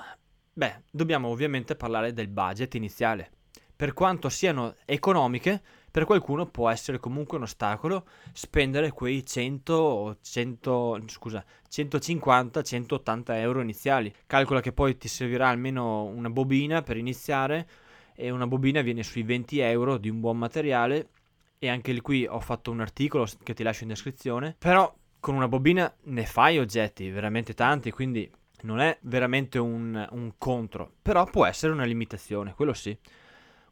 beh, 0.56 0.84
dobbiamo 0.90 1.28
ovviamente 1.28 1.76
parlare 1.76 2.14
del 2.14 2.28
budget 2.28 2.74
iniziale. 2.76 3.30
Per 3.76 3.92
quanto 3.92 4.30
siano 4.30 4.74
economiche, 4.86 5.60
per 5.90 6.06
qualcuno 6.06 6.46
può 6.46 6.70
essere 6.70 6.98
comunque 6.98 7.36
un 7.36 7.42
ostacolo 7.42 8.06
spendere 8.32 8.90
quei 8.90 9.24
100 9.24 10.16
100, 10.22 11.02
scusa, 11.08 11.44
150, 11.68 12.62
180 12.62 13.38
euro 13.38 13.60
iniziali. 13.60 14.10
Calcola 14.26 14.62
che 14.62 14.72
poi 14.72 14.96
ti 14.96 15.08
servirà 15.08 15.50
almeno 15.50 16.04
una 16.04 16.30
bobina 16.30 16.80
per 16.80 16.96
iniziare 16.96 17.68
e 18.14 18.30
una 18.30 18.46
bobina 18.46 18.80
viene 18.80 19.02
sui 19.02 19.24
20 19.24 19.58
euro 19.58 19.98
di 19.98 20.08
un 20.08 20.20
buon 20.20 20.38
materiale 20.38 21.10
e 21.58 21.68
anche 21.68 22.00
qui 22.00 22.26
ho 22.26 22.40
fatto 22.40 22.70
un 22.70 22.80
articolo 22.80 23.26
che 23.42 23.52
ti 23.52 23.62
lascio 23.62 23.82
in 23.82 23.90
descrizione, 23.90 24.56
però 24.58 24.90
con 25.20 25.34
una 25.34 25.48
bobina 25.48 25.94
ne 26.04 26.24
fai 26.24 26.58
oggetti, 26.58 27.10
veramente 27.10 27.52
tanti, 27.52 27.90
quindi 27.90 28.30
non 28.62 28.80
è 28.80 28.96
veramente 29.02 29.58
un, 29.58 30.06
un 30.10 30.32
contro, 30.38 30.92
però 31.02 31.24
può 31.24 31.44
essere 31.46 31.72
una 31.72 31.84
limitazione, 31.84 32.54
quello 32.54 32.72
sì. 32.72 32.96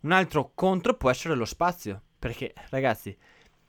Un 0.00 0.12
altro 0.12 0.52
contro 0.54 0.94
può 0.94 1.10
essere 1.10 1.34
lo 1.34 1.44
spazio. 1.44 2.02
Perché, 2.18 2.54
ragazzi, 2.70 3.14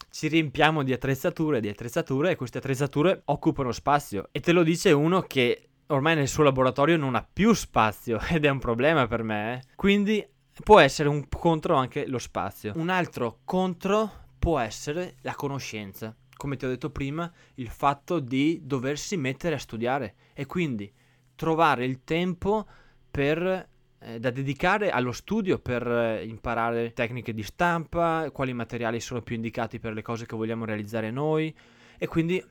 ci 0.10 0.30
riempiamo 0.30 0.82
di 0.84 0.94
attrezzature, 0.94 1.60
di 1.60 1.68
attrezzature 1.68 2.32
e 2.32 2.36
queste 2.36 2.60
attrezzature 2.60 3.24
occupano 3.26 3.74
spazio. 3.74 4.30
E 4.32 4.40
te 4.40 4.54
lo 4.54 4.64
dice 4.64 4.94
uno 4.94 5.22
che 5.24 5.70
ormai 5.88 6.16
nel 6.16 6.30
suo 6.30 6.44
laboratorio 6.44 6.96
non 6.96 7.16
ha 7.16 7.28
più 7.32 7.54
spazio 7.54 8.20
ed 8.32 8.46
è 8.46 8.50
un 8.50 8.60
problema 8.60 9.08
per 9.08 9.24
me. 9.24 9.56
Eh? 9.56 9.62
Quindi 9.76 10.26
può 10.64 10.80
essere 10.80 11.10
un 11.10 11.28
contro 11.28 11.76
anche 11.76 12.08
lo 12.08 12.18
spazio. 12.18 12.72
Un 12.76 12.88
altro 12.88 13.40
contro 13.44 14.10
può 14.40 14.60
essere 14.60 15.16
la 15.22 15.36
conoscenza. 15.36 16.16
Come 16.38 16.56
ti 16.56 16.66
ho 16.66 16.70
detto 16.70 16.92
prima, 16.92 17.30
il 17.56 17.70
fatto 17.70 18.20
di 18.20 18.62
doversi 18.64 19.18
mettere 19.18 19.56
a 19.56 19.60
studiare 19.60 20.16
e 20.34 20.46
quindi 20.46 20.92
trovare 21.36 21.86
il 21.86 22.04
tempo 22.04 22.66
per 23.12 23.68
eh, 24.00 24.20
da 24.20 24.30
dedicare 24.30 24.90
allo 24.90 25.12
studio 25.12 25.58
per 25.58 25.88
eh, 25.88 26.26
imparare 26.26 26.94
tecniche 26.94 27.34
di 27.34 27.44
stampa, 27.44 28.30
quali 28.32 28.54
materiali 28.54 29.00
sono 29.00 29.22
più 29.22 29.36
indicati 29.36 29.80
per 29.80 29.94
le 29.94 30.02
cose 30.02 30.26
che 30.26 30.36
vogliamo 30.36 30.66
realizzare 30.66 31.12
noi 31.12 31.54
e 31.98 32.08
quindi 32.08 32.44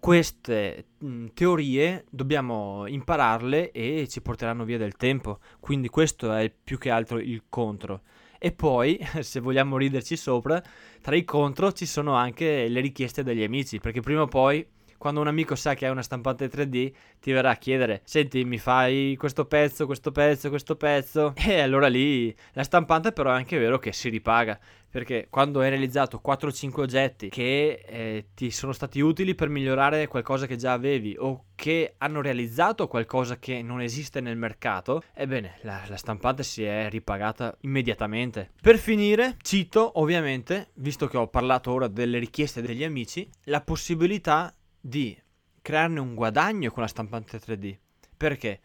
queste 0.00 0.86
mh, 0.98 1.26
teorie 1.34 2.06
dobbiamo 2.10 2.86
impararle 2.86 3.70
e 3.70 4.08
ci 4.08 4.22
porteranno 4.22 4.64
via 4.64 4.78
del 4.78 4.96
tempo, 4.96 5.38
quindi 5.60 5.88
questo 5.88 6.32
è 6.32 6.50
più 6.50 6.78
che 6.78 6.90
altro 6.90 7.18
il 7.18 7.44
contro. 7.48 8.02
E 8.38 8.52
poi, 8.52 8.98
se 9.20 9.40
vogliamo 9.40 9.76
riderci 9.76 10.16
sopra, 10.16 10.60
tra 11.02 11.14
i 11.14 11.24
contro 11.24 11.72
ci 11.72 11.84
sono 11.84 12.14
anche 12.14 12.66
le 12.68 12.80
richieste 12.80 13.22
degli 13.22 13.42
amici, 13.42 13.78
perché 13.78 14.00
prima 14.00 14.22
o 14.22 14.26
poi 14.26 14.66
quando 15.00 15.20
un 15.20 15.28
amico 15.28 15.54
sa 15.54 15.72
che 15.72 15.86
hai 15.86 15.90
una 15.90 16.02
stampante 16.02 16.50
3D, 16.50 16.92
ti 17.20 17.32
verrà 17.32 17.52
a 17.52 17.56
chiedere: 17.56 18.02
Senti, 18.04 18.44
mi 18.44 18.58
fai 18.58 19.16
questo 19.16 19.46
pezzo, 19.46 19.86
questo 19.86 20.12
pezzo, 20.12 20.50
questo 20.50 20.76
pezzo. 20.76 21.32
E 21.50 21.60
allora 21.60 21.88
lì 21.88 22.32
la 22.52 22.62
stampante, 22.62 23.12
però, 23.12 23.30
è 23.30 23.34
anche 23.34 23.56
vero 23.56 23.78
che 23.78 23.92
si 23.92 24.10
ripaga. 24.10 24.58
Perché 24.90 25.28
quando 25.30 25.60
hai 25.60 25.70
realizzato 25.70 26.20
4-5 26.24 26.80
oggetti 26.80 27.28
che 27.28 27.84
eh, 27.86 28.26
ti 28.34 28.50
sono 28.50 28.72
stati 28.72 29.00
utili 29.00 29.34
per 29.34 29.48
migliorare 29.48 30.06
qualcosa 30.08 30.46
che 30.46 30.56
già 30.56 30.72
avevi 30.72 31.16
o 31.16 31.44
che 31.54 31.94
hanno 31.98 32.20
realizzato 32.20 32.88
qualcosa 32.88 33.38
che 33.38 33.62
non 33.62 33.80
esiste 33.80 34.20
nel 34.20 34.36
mercato, 34.36 35.02
ebbene 35.14 35.58
la, 35.62 35.82
la 35.86 35.96
stampante 35.96 36.42
si 36.42 36.64
è 36.64 36.90
ripagata 36.90 37.56
immediatamente. 37.60 38.50
Per 38.60 38.78
finire, 38.78 39.36
cito 39.40 39.98
ovviamente, 40.00 40.70
visto 40.74 41.06
che 41.06 41.16
ho 41.16 41.28
parlato 41.28 41.72
ora 41.72 41.86
delle 41.86 42.18
richieste 42.18 42.60
degli 42.60 42.82
amici, 42.82 43.28
la 43.44 43.60
possibilità 43.60 44.52
di 44.80 45.16
crearne 45.62 46.00
un 46.00 46.14
guadagno 46.14 46.70
con 46.70 46.82
la 46.82 46.88
stampante 46.88 47.38
3D. 47.38 47.76
Perché? 48.16 48.60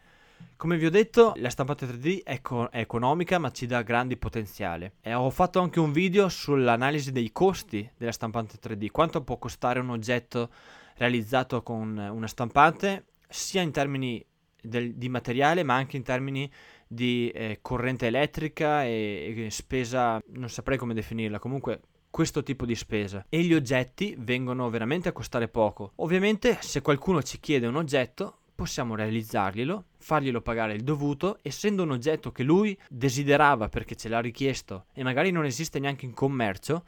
Come 0.56 0.76
vi 0.78 0.86
ho 0.86 0.90
detto, 0.90 1.34
la 1.36 1.50
stampante 1.50 1.86
3D 1.86 2.22
è, 2.22 2.40
co- 2.40 2.68
è 2.68 2.80
economica 2.80 3.38
ma 3.38 3.50
ci 3.50 3.66
dà 3.66 3.82
grandi 3.82 4.16
potenziale. 4.16 4.94
E 5.00 5.14
ho 5.14 5.30
fatto 5.30 5.60
anche 5.60 5.80
un 5.80 5.92
video 5.92 6.28
sull'analisi 6.28 7.12
dei 7.12 7.30
costi 7.32 7.88
della 7.96 8.12
stampante 8.12 8.58
3D. 8.62 8.90
Quanto 8.90 9.22
può 9.22 9.38
costare 9.38 9.80
un 9.80 9.90
oggetto 9.90 10.50
realizzato 10.96 11.62
con 11.62 11.96
una 11.96 12.26
stampante, 12.26 13.06
sia 13.28 13.60
in 13.60 13.70
termini 13.70 14.24
del, 14.62 14.94
di 14.94 15.08
materiale 15.08 15.62
ma 15.62 15.74
anche 15.74 15.96
in 15.96 16.02
termini 16.02 16.50
di 16.86 17.30
eh, 17.30 17.58
corrente 17.60 18.06
elettrica 18.06 18.84
e, 18.84 19.34
e 19.36 19.50
spesa, 19.50 20.22
non 20.28 20.48
saprei 20.48 20.78
come 20.78 20.94
definirla, 20.94 21.38
comunque 21.38 21.80
questo 22.16 22.42
tipo 22.42 22.64
di 22.64 22.74
spesa 22.74 23.26
e 23.28 23.42
gli 23.42 23.52
oggetti 23.52 24.16
vengono 24.16 24.70
veramente 24.70 25.10
a 25.10 25.12
costare 25.12 25.48
poco. 25.48 25.92
Ovviamente 25.96 26.56
se 26.62 26.80
qualcuno 26.80 27.22
ci 27.22 27.38
chiede 27.40 27.66
un 27.66 27.76
oggetto 27.76 28.38
possiamo 28.54 28.94
realizzarglielo, 28.94 29.84
farglielo 29.98 30.40
pagare 30.40 30.72
il 30.72 30.82
dovuto, 30.82 31.36
essendo 31.42 31.82
un 31.82 31.90
oggetto 31.90 32.32
che 32.32 32.42
lui 32.42 32.74
desiderava 32.88 33.68
perché 33.68 33.96
ce 33.96 34.08
l'ha 34.08 34.20
richiesto 34.20 34.86
e 34.94 35.02
magari 35.02 35.30
non 35.30 35.44
esiste 35.44 35.78
neanche 35.78 36.06
in 36.06 36.14
commercio, 36.14 36.84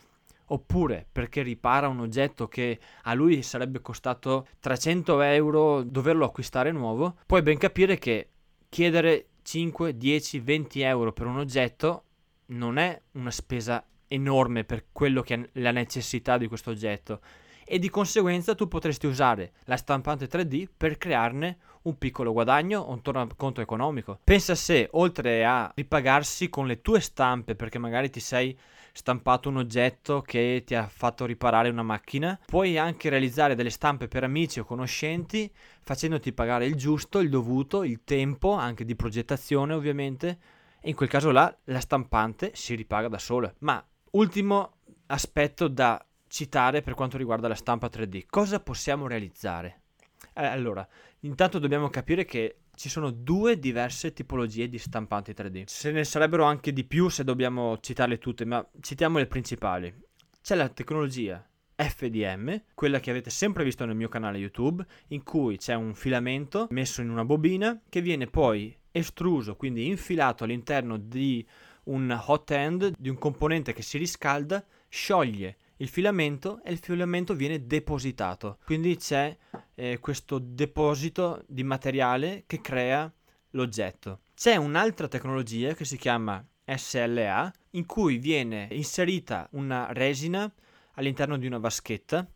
oppure 0.47 1.07
perché 1.13 1.43
ripara 1.43 1.89
un 1.89 2.01
oggetto 2.01 2.49
che 2.49 2.79
a 3.03 3.13
lui 3.13 3.43
sarebbe 3.43 3.83
costato 3.83 4.47
300 4.61 5.21
euro 5.21 5.83
doverlo 5.83 6.25
acquistare 6.25 6.73
nuovo, 6.73 7.19
puoi 7.27 7.43
ben 7.43 7.59
capire 7.59 7.99
che 7.99 8.31
chiedere 8.71 9.27
5, 9.43 9.95
10, 9.95 10.41
20 10.41 10.81
euro 10.81 11.13
per 11.13 11.27
un 11.27 11.37
oggetto 11.37 12.05
non 12.47 12.79
è 12.79 12.99
una 13.13 13.31
spesa 13.31 13.85
enorme 14.09 14.65
per 14.65 14.87
quello 14.91 15.23
che 15.23 15.35
è 15.35 15.49
la 15.61 15.71
necessità 15.71 16.37
di 16.39 16.49
questo 16.49 16.71
oggetto 16.71 17.21
e 17.71 17.79
di 17.79 17.91
conseguenza 17.91 18.55
tu 18.55 18.67
potresti 18.67 19.07
usare 19.07 19.53
la 19.65 19.77
stampante 19.77 20.27
3D 20.27 20.67
per 20.75 20.97
crearne 20.97 21.59
un 21.83 21.99
piccolo 21.99 22.33
guadagno 22.33 22.81
o 22.81 22.93
un 22.93 23.03
tornaconto 23.03 23.61
economico. 23.61 24.19
Pensa 24.25 24.55
se 24.55 24.89
oltre 24.93 25.45
a 25.45 25.71
ripagarsi 25.75 26.49
con 26.49 26.67
le 26.67 26.81
tue 26.81 27.01
stampe 27.01 27.55
perché 27.55 27.79
magari 27.79 28.09
ti 28.09 28.21
sei 28.21 28.59
stampato 28.93 29.51
un 29.51 29.59
oggetto 29.59 30.23
che 30.23 30.63
ti 30.67 30.75
ha 30.75 30.89
fatto 30.89 31.27
riparare 31.27 31.69
una 31.69 31.83
macchina, 31.83 32.41
puoi 32.47 32.79
anche 32.79 33.11
realizzare 33.11 33.55
delle 33.55 33.71
stampe 33.71 34.09
per 34.09 34.25
amici 34.25 34.61
o 34.61 34.65
conoscenti 34.65 35.53
facendoti 35.83 36.33
pagare 36.33 36.67
il 36.67 36.75
giusto, 36.75 37.21
il 37.21 37.29
dovuto, 37.29 37.85
il 37.85 38.01
tempo 38.03 38.53
anche 38.53 38.85
di 38.85 38.97
progettazione 38.97 39.75
ovviamente 39.75 40.39
e 40.81 40.89
in 40.89 40.95
quel 40.95 41.09
caso 41.09 41.31
là 41.31 41.55
la 41.65 41.81
stampante 41.81 42.53
si 42.55 42.75
ripaga 42.75 43.09
da 43.09 43.19
sola. 43.19 43.53
Ma 43.61 43.85
Ultimo 44.13 44.79
aspetto 45.07 45.69
da 45.69 46.05
citare 46.27 46.83
per 46.83 46.95
quanto 46.95 47.17
riguarda 47.17 47.49
la 47.49 47.55
stampa 47.55 47.89
3D. 47.89 48.25
Cosa 48.29 48.61
possiamo 48.61 49.07
realizzare? 49.07 49.83
Eh, 50.35 50.47
allora, 50.47 50.87
intanto 51.21 51.59
dobbiamo 51.59 51.89
capire 51.89 52.25
che 52.25 52.61
ci 52.75 52.89
sono 52.89 53.11
due 53.11 53.59
diverse 53.59 54.13
tipologie 54.13 54.69
di 54.69 54.79
stampanti 54.79 55.33
3D. 55.33 55.65
Ce 55.67 55.91
ne 55.91 56.05
sarebbero 56.05 56.45
anche 56.45 56.73
di 56.73 56.85
più 56.85 57.09
se 57.09 57.25
dobbiamo 57.25 57.79
citarle 57.81 58.19
tutte, 58.19 58.45
ma 58.45 58.65
citiamo 58.81 59.19
le 59.19 59.27
principali. 59.27 59.93
C'è 60.41 60.55
la 60.55 60.69
tecnologia 60.69 61.45
FDM, 61.75 62.63
quella 62.75 63.01
che 63.01 63.11
avete 63.11 63.31
sempre 63.31 63.65
visto 63.65 63.85
nel 63.85 63.97
mio 63.97 64.09
canale 64.09 64.39
YouTube, 64.39 64.85
in 65.09 65.23
cui 65.23 65.59
c'è 65.59 65.75
un 65.75 65.95
filamento 65.95 66.69
messo 66.71 67.01
in 67.01 67.11
una 67.11 67.25
bobina 67.25 67.81
che 67.89 68.01
viene 68.01 68.27
poi 68.27 68.77
estruso, 68.91 69.57
quindi 69.57 69.87
infilato 69.87 70.45
all'interno 70.45 70.97
di 70.97 71.47
un 71.89 72.19
hot 72.27 72.51
end 72.51 72.93
di 72.97 73.09
un 73.09 73.19
componente 73.19 73.73
che 73.73 73.83
si 73.83 73.99
riscalda, 73.99 74.65
scioglie 74.89 75.57
il 75.79 75.89
filamento 75.89 76.61
e 76.65 76.73
il 76.73 76.79
filamento 76.79 77.35
viene 77.35 77.67
depositato. 77.67 78.59
Quindi 78.65 78.97
c'è 78.97 79.37
eh, 79.75 79.99
questo 80.01 80.39
deposito 80.39 81.45
di 81.47 81.63
materiale 81.63 82.45
che 82.47 82.61
crea 82.61 83.13
l'oggetto. 83.51 84.21
C'è 84.35 84.57
un'altra 84.57 85.09
tecnologia 85.09 85.75
che 85.75 85.85
si 85.85 85.97
chiama 85.97 86.45
SLA 86.65 87.53
in 87.71 87.87
cui 87.87 88.19
viene 88.19 88.69
inserita 88.73 89.49
una 89.53 89.93
resina 89.93 90.53
all'interno 90.95 91.37
di 91.39 91.47
una 91.47 91.59
vaschetta 91.59 92.29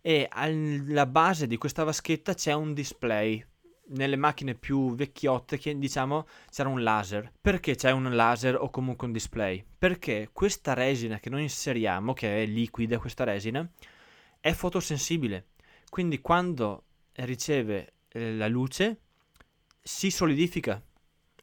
e 0.00 0.26
alla 0.30 1.06
base 1.06 1.46
di 1.46 1.56
questa 1.56 1.84
vaschetta 1.84 2.34
c'è 2.34 2.52
un 2.52 2.72
display 2.72 3.44
nelle 3.88 4.16
macchine 4.16 4.54
più 4.54 4.94
vecchiotte 4.94 5.58
che 5.58 5.78
diciamo 5.78 6.26
c'era 6.50 6.68
un 6.68 6.82
laser. 6.82 7.32
Perché 7.40 7.74
c'è 7.74 7.90
un 7.90 8.14
laser 8.14 8.56
o 8.56 8.70
comunque 8.70 9.06
un 9.06 9.12
display? 9.12 9.64
Perché 9.78 10.30
questa 10.32 10.74
resina 10.74 11.18
che 11.18 11.30
noi 11.30 11.42
inseriamo, 11.42 12.12
che 12.12 12.42
è 12.42 12.46
liquida 12.46 12.98
questa 12.98 13.24
resina, 13.24 13.68
è 14.40 14.52
fotosensibile. 14.52 15.46
Quindi 15.88 16.20
quando 16.20 16.84
riceve 17.14 17.92
eh, 18.08 18.34
la 18.34 18.48
luce 18.48 19.00
si 19.82 20.10
solidifica 20.10 20.82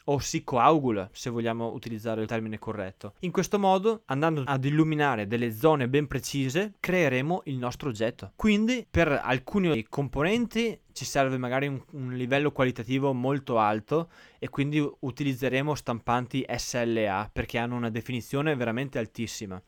o 0.05 0.19
si 0.19 0.43
coagula, 0.43 1.09
se 1.13 1.29
vogliamo 1.29 1.71
utilizzare 1.71 2.21
il 2.21 2.27
termine 2.27 2.59
corretto. 2.59 3.13
In 3.19 3.31
questo 3.31 3.59
modo, 3.59 4.01
andando 4.05 4.43
ad 4.45 4.65
illuminare 4.65 5.27
delle 5.27 5.53
zone 5.53 5.87
ben 5.87 6.07
precise, 6.07 6.73
creeremo 6.79 7.43
il 7.45 7.57
nostro 7.57 7.89
oggetto. 7.89 8.31
Quindi, 8.35 8.85
per 8.89 9.07
alcuni 9.23 9.85
componenti 9.87 10.79
ci 10.91 11.05
serve 11.05 11.37
magari 11.37 11.67
un, 11.67 11.81
un 11.91 12.13
livello 12.13 12.51
qualitativo 12.51 13.13
molto 13.13 13.57
alto 13.57 14.09
e 14.39 14.49
quindi 14.49 14.85
utilizzeremo 14.99 15.73
stampanti 15.73 16.45
SLA 16.47 17.29
perché 17.31 17.57
hanno 17.57 17.75
una 17.75 17.89
definizione 17.89 18.55
veramente 18.55 18.99
altissima. 18.99 19.61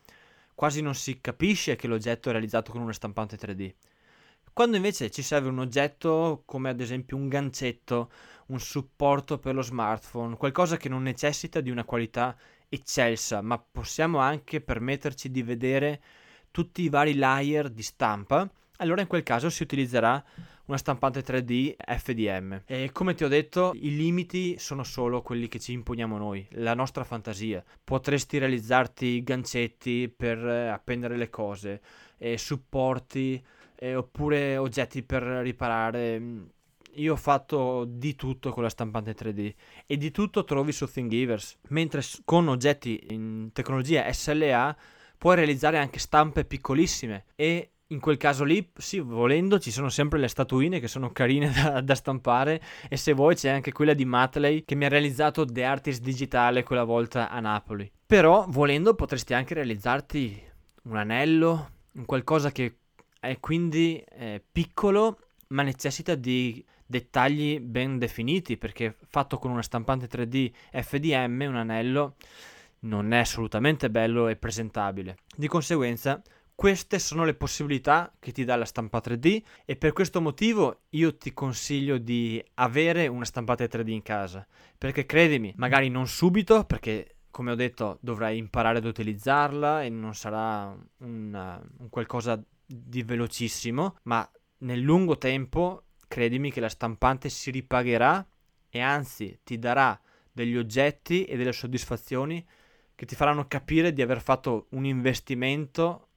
quasi 0.53 0.81
non 0.81 0.95
si 0.95 1.19
capisce 1.19 1.75
che 1.75 1.87
l'oggetto 1.87 2.29
è 2.29 2.31
realizzato 2.31 2.71
con 2.71 2.81
una 2.81 2.93
stampante 2.93 3.37
3D. 3.37 3.73
Quando 4.55 4.77
invece 4.77 5.11
ci 5.11 5.21
serve 5.21 5.49
un 5.49 5.59
oggetto 5.59 6.43
come 6.45 6.69
ad 6.69 6.79
esempio 6.79 7.17
un 7.17 7.27
gancetto, 7.27 8.09
un 8.45 8.59
supporto 8.61 9.37
per 9.37 9.53
lo 9.53 9.61
smartphone, 9.61 10.37
qualcosa 10.37 10.77
che 10.77 10.87
non 10.87 11.03
necessita 11.03 11.59
di 11.59 11.69
una 11.69 11.83
qualità 11.83 12.33
eccelsa, 12.69 13.41
ma 13.41 13.59
possiamo 13.59 14.19
anche 14.19 14.61
permetterci 14.61 15.29
di 15.29 15.43
vedere 15.43 16.01
tutti 16.51 16.83
i 16.83 16.87
vari 16.87 17.15
layer 17.15 17.69
di 17.69 17.83
stampa, 17.83 18.49
allora 18.77 19.01
in 19.01 19.07
quel 19.07 19.23
caso 19.23 19.49
si 19.49 19.61
utilizzerà 19.61 20.23
una 20.67 20.77
stampante 20.77 21.21
3D 21.21 21.75
FDM. 21.77 22.61
E 22.65 22.91
come 22.93 23.13
ti 23.13 23.25
ho 23.25 23.27
detto, 23.27 23.73
i 23.75 23.93
limiti 23.93 24.57
sono 24.57 24.83
solo 24.83 25.21
quelli 25.21 25.49
che 25.49 25.59
ci 25.59 25.73
imponiamo 25.73 26.17
noi, 26.17 26.47
la 26.51 26.73
nostra 26.73 27.03
fantasia. 27.03 27.61
Potresti 27.83 28.37
realizzarti 28.37 29.21
gancetti 29.21 30.07
per 30.07 30.37
eh, 30.37 30.69
appendere 30.69 31.17
le 31.17 31.29
cose, 31.29 31.81
eh, 32.17 32.37
supporti 32.37 33.43
eh, 33.75 33.95
oppure 33.95 34.57
oggetti 34.57 35.03
per 35.03 35.23
riparare. 35.23 36.21
Io 36.97 37.13
ho 37.13 37.17
fatto 37.17 37.83
di 37.85 38.15
tutto 38.15 38.51
con 38.51 38.63
la 38.63 38.69
stampante 38.69 39.13
3D 39.13 39.53
e 39.85 39.97
di 39.97 40.11
tutto 40.11 40.45
trovi 40.45 40.71
su 40.71 40.85
Thingiverse, 40.85 41.57
mentre 41.69 42.01
con 42.23 42.47
oggetti 42.47 43.07
in 43.09 43.49
tecnologia 43.51 44.09
SLA 44.11 44.75
puoi 45.17 45.35
realizzare 45.35 45.77
anche 45.77 45.99
stampe 45.99 46.45
piccolissime 46.45 47.25
e 47.35 47.71
in 47.89 47.99
quel 47.99 48.17
caso 48.17 48.43
lì, 48.43 48.71
sì, 48.75 48.99
volendo, 48.99 49.59
ci 49.59 49.69
sono 49.69 49.89
sempre 49.89 50.17
le 50.17 50.27
statuine 50.27 50.79
che 50.79 50.88
sono 50.88 51.11
carine 51.11 51.51
da, 51.53 51.81
da, 51.81 51.95
stampare 51.95 52.61
e 52.89 52.97
se 52.97 53.13
vuoi 53.13 53.35
c'è 53.35 53.49
anche 53.49 53.71
quella 53.71 53.93
di 53.93 54.05
Matley 54.05 54.63
che 54.65 54.73
mi 54.75 54.85
ha 54.85 54.89
realizzato 54.89 55.45
The 55.45 55.63
Artist 55.63 56.01
Digitale 56.01 56.63
quella 56.63 56.83
volta 56.83 57.29
a 57.29 57.39
Napoli. 57.39 57.91
Però, 58.05 58.45
volendo, 58.47 58.95
potresti 58.95 59.33
anche 59.33 59.53
realizzarti 59.53 60.41
un 60.83 60.97
anello, 60.97 61.69
un 61.93 62.05
qualcosa 62.05 62.51
che 62.51 62.75
è 63.27 63.39
quindi 63.39 64.03
eh, 64.09 64.43
piccolo 64.51 65.19
ma 65.47 65.63
necessita 65.63 66.15
di 66.15 66.63
dettagli 66.85 67.59
ben 67.59 67.97
definiti 67.97 68.57
perché 68.57 68.95
fatto 69.07 69.38
con 69.38 69.51
una 69.51 69.61
stampante 69.61 70.07
3D 70.07 70.51
FDM 70.81 71.45
un 71.47 71.55
anello 71.55 72.15
non 72.79 73.11
è 73.13 73.19
assolutamente 73.19 73.89
bello 73.89 74.27
e 74.27 74.35
presentabile. 74.35 75.17
Di 75.35 75.47
conseguenza 75.47 76.21
queste 76.55 76.99
sono 76.99 77.25
le 77.25 77.33
possibilità 77.33 78.13
che 78.17 78.31
ti 78.31 78.45
dà 78.45 78.55
la 78.55 78.63
stampa 78.63 79.01
3D 79.03 79.41
e 79.65 79.75
per 79.75 79.91
questo 79.91 80.21
motivo 80.21 80.83
io 80.91 81.17
ti 81.17 81.33
consiglio 81.33 81.97
di 81.97 82.41
avere 82.55 83.07
una 83.07 83.25
stampata 83.25 83.65
3D 83.65 83.89
in 83.89 84.01
casa, 84.01 84.47
perché 84.77 85.05
credimi, 85.05 85.53
magari 85.57 85.89
non 85.89 86.07
subito, 86.07 86.63
perché 86.63 87.17
come 87.29 87.51
ho 87.51 87.55
detto 87.55 87.97
dovrai 87.99 88.38
imparare 88.38 88.77
ad 88.77 88.85
utilizzarla 88.85 89.83
e 89.83 89.89
non 89.89 90.15
sarà 90.15 90.73
un, 90.99 91.61
un 91.77 91.89
qualcosa 91.89 92.41
di 92.65 93.04
velocissimo, 93.04 93.97
ma 94.04 94.30
nel 94.60 94.80
lungo 94.80 95.17
tempo 95.17 95.84
credimi 96.08 96.51
che 96.51 96.60
la 96.60 96.69
stampante 96.69 97.30
si 97.30 97.51
ripagherà 97.51 98.25
e 98.69 98.80
anzi 98.80 99.39
ti 99.43 99.60
darà 99.60 99.99
degli 100.32 100.58
oggetti 100.58 101.25
e 101.25 101.38
delle 101.38 101.54
soddisfazioni 101.54 102.45
che 102.93 103.06
ti 103.06 103.15
faranno 103.15 103.47
capire 103.47 103.93
di 103.93 104.01
aver 104.01 104.21
fatto 104.21 104.67
un 104.71 104.86
investimento 104.86 106.08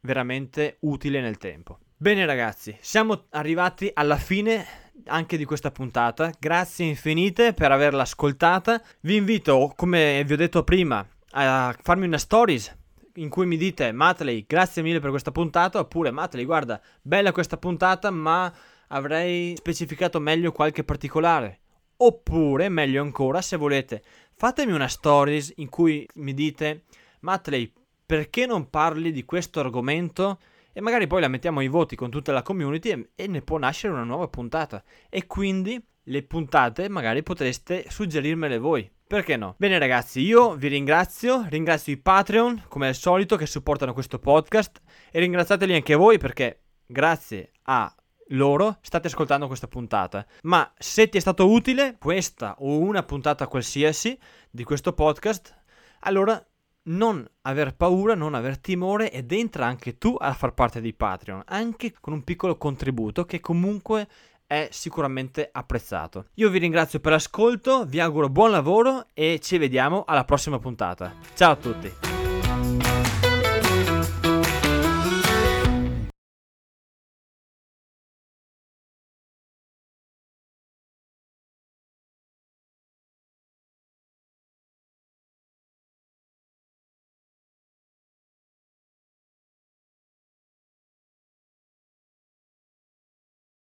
veramente 0.00 0.76
utile 0.80 1.20
nel 1.20 1.38
tempo. 1.38 1.78
Bene 1.96 2.26
ragazzi, 2.26 2.76
siamo 2.80 3.26
arrivati 3.30 3.90
alla 3.92 4.16
fine 4.16 4.66
anche 5.06 5.36
di 5.36 5.44
questa 5.44 5.70
puntata. 5.70 6.32
Grazie 6.38 6.86
infinite 6.86 7.54
per 7.54 7.70
averla 7.70 8.02
ascoltata. 8.02 8.82
Vi 9.00 9.16
invito, 9.16 9.72
come 9.76 10.22
vi 10.24 10.32
ho 10.32 10.36
detto 10.36 10.64
prima, 10.64 11.06
a 11.30 11.76
farmi 11.80 12.06
una 12.06 12.18
stories 12.18 12.76
in 13.14 13.28
cui 13.28 13.46
mi 13.46 13.56
dite 13.56 13.92
Matley, 13.92 14.44
grazie 14.46 14.82
mille 14.82 15.00
per 15.00 15.10
questa 15.10 15.30
puntata, 15.30 15.78
oppure 15.78 16.10
Matley, 16.10 16.44
guarda, 16.44 16.80
bella 17.00 17.32
questa 17.32 17.56
puntata, 17.56 18.10
ma 18.10 18.52
avrei 18.88 19.54
specificato 19.56 20.20
meglio 20.20 20.52
qualche 20.52 20.84
particolare. 20.84 21.60
Oppure, 21.98 22.68
meglio 22.68 23.02
ancora, 23.02 23.40
se 23.40 23.56
volete, 23.56 24.02
fatemi 24.34 24.72
una 24.72 24.88
stories 24.88 25.52
in 25.56 25.68
cui 25.68 26.06
mi 26.14 26.34
dite 26.34 26.84
Matley, 27.20 27.72
perché 28.04 28.46
non 28.46 28.68
parli 28.70 29.12
di 29.12 29.24
questo 29.24 29.60
argomento? 29.60 30.38
E 30.72 30.80
magari 30.80 31.06
poi 31.06 31.20
la 31.20 31.28
mettiamo 31.28 31.60
ai 31.60 31.68
voti 31.68 31.96
con 31.96 32.10
tutta 32.10 32.32
la 32.32 32.42
community 32.42 33.08
e, 33.14 33.26
ne 33.26 33.42
può 33.42 33.58
nascere 33.58 33.92
una 33.92 34.04
nuova 34.04 34.28
puntata. 34.28 34.82
E 35.08 35.26
quindi 35.26 35.80
le 36.04 36.22
puntate 36.22 36.88
magari 36.88 37.22
potreste 37.22 37.86
suggerirmele 37.88 38.58
voi. 38.58 38.90
Perché 39.06 39.36
no? 39.36 39.54
Bene 39.58 39.78
ragazzi, 39.78 40.20
io 40.20 40.54
vi 40.54 40.68
ringrazio, 40.68 41.44
ringrazio 41.48 41.92
i 41.92 41.98
Patreon 41.98 42.64
come 42.68 42.88
al 42.88 42.94
solito 42.94 43.36
che 43.36 43.46
supportano 43.46 43.92
questo 43.92 44.18
podcast 44.18 44.80
e 45.10 45.20
ringraziateli 45.20 45.74
anche 45.74 45.94
voi 45.94 46.16
perché 46.18 46.62
grazie 46.86 47.50
a 47.64 47.94
loro 48.28 48.78
state 48.80 49.08
ascoltando 49.08 49.46
questa 49.46 49.68
puntata. 49.68 50.26
Ma 50.42 50.72
se 50.78 51.08
ti 51.08 51.18
è 51.18 51.20
stato 51.20 51.50
utile 51.50 51.96
questa 51.98 52.56
o 52.58 52.78
una 52.78 53.02
puntata 53.02 53.46
qualsiasi 53.46 54.18
di 54.50 54.64
questo 54.64 54.94
podcast, 54.94 55.54
allora 56.00 56.42
non 56.84 57.24
aver 57.42 57.76
paura, 57.76 58.14
non 58.14 58.34
aver 58.34 58.58
timore 58.58 59.12
ed 59.12 59.30
entra 59.30 59.66
anche 59.66 59.98
tu 59.98 60.16
a 60.18 60.32
far 60.32 60.54
parte 60.54 60.80
di 60.80 60.94
Patreon, 60.94 61.42
anche 61.46 61.94
con 62.00 62.12
un 62.12 62.24
piccolo 62.24 62.56
contributo 62.56 63.24
che 63.24 63.40
comunque 63.40 64.08
è 64.52 64.68
sicuramente 64.70 65.48
apprezzato. 65.50 66.26
Io 66.34 66.50
vi 66.50 66.58
ringrazio 66.58 67.00
per 67.00 67.12
l'ascolto, 67.12 67.86
vi 67.86 68.00
auguro 68.00 68.28
buon 68.28 68.50
lavoro 68.50 69.06
e 69.14 69.40
ci 69.42 69.56
vediamo 69.56 70.04
alla 70.06 70.24
prossima 70.24 70.58
puntata. 70.58 71.14
Ciao 71.34 71.52
a 71.52 71.56
tutti! 71.56 72.21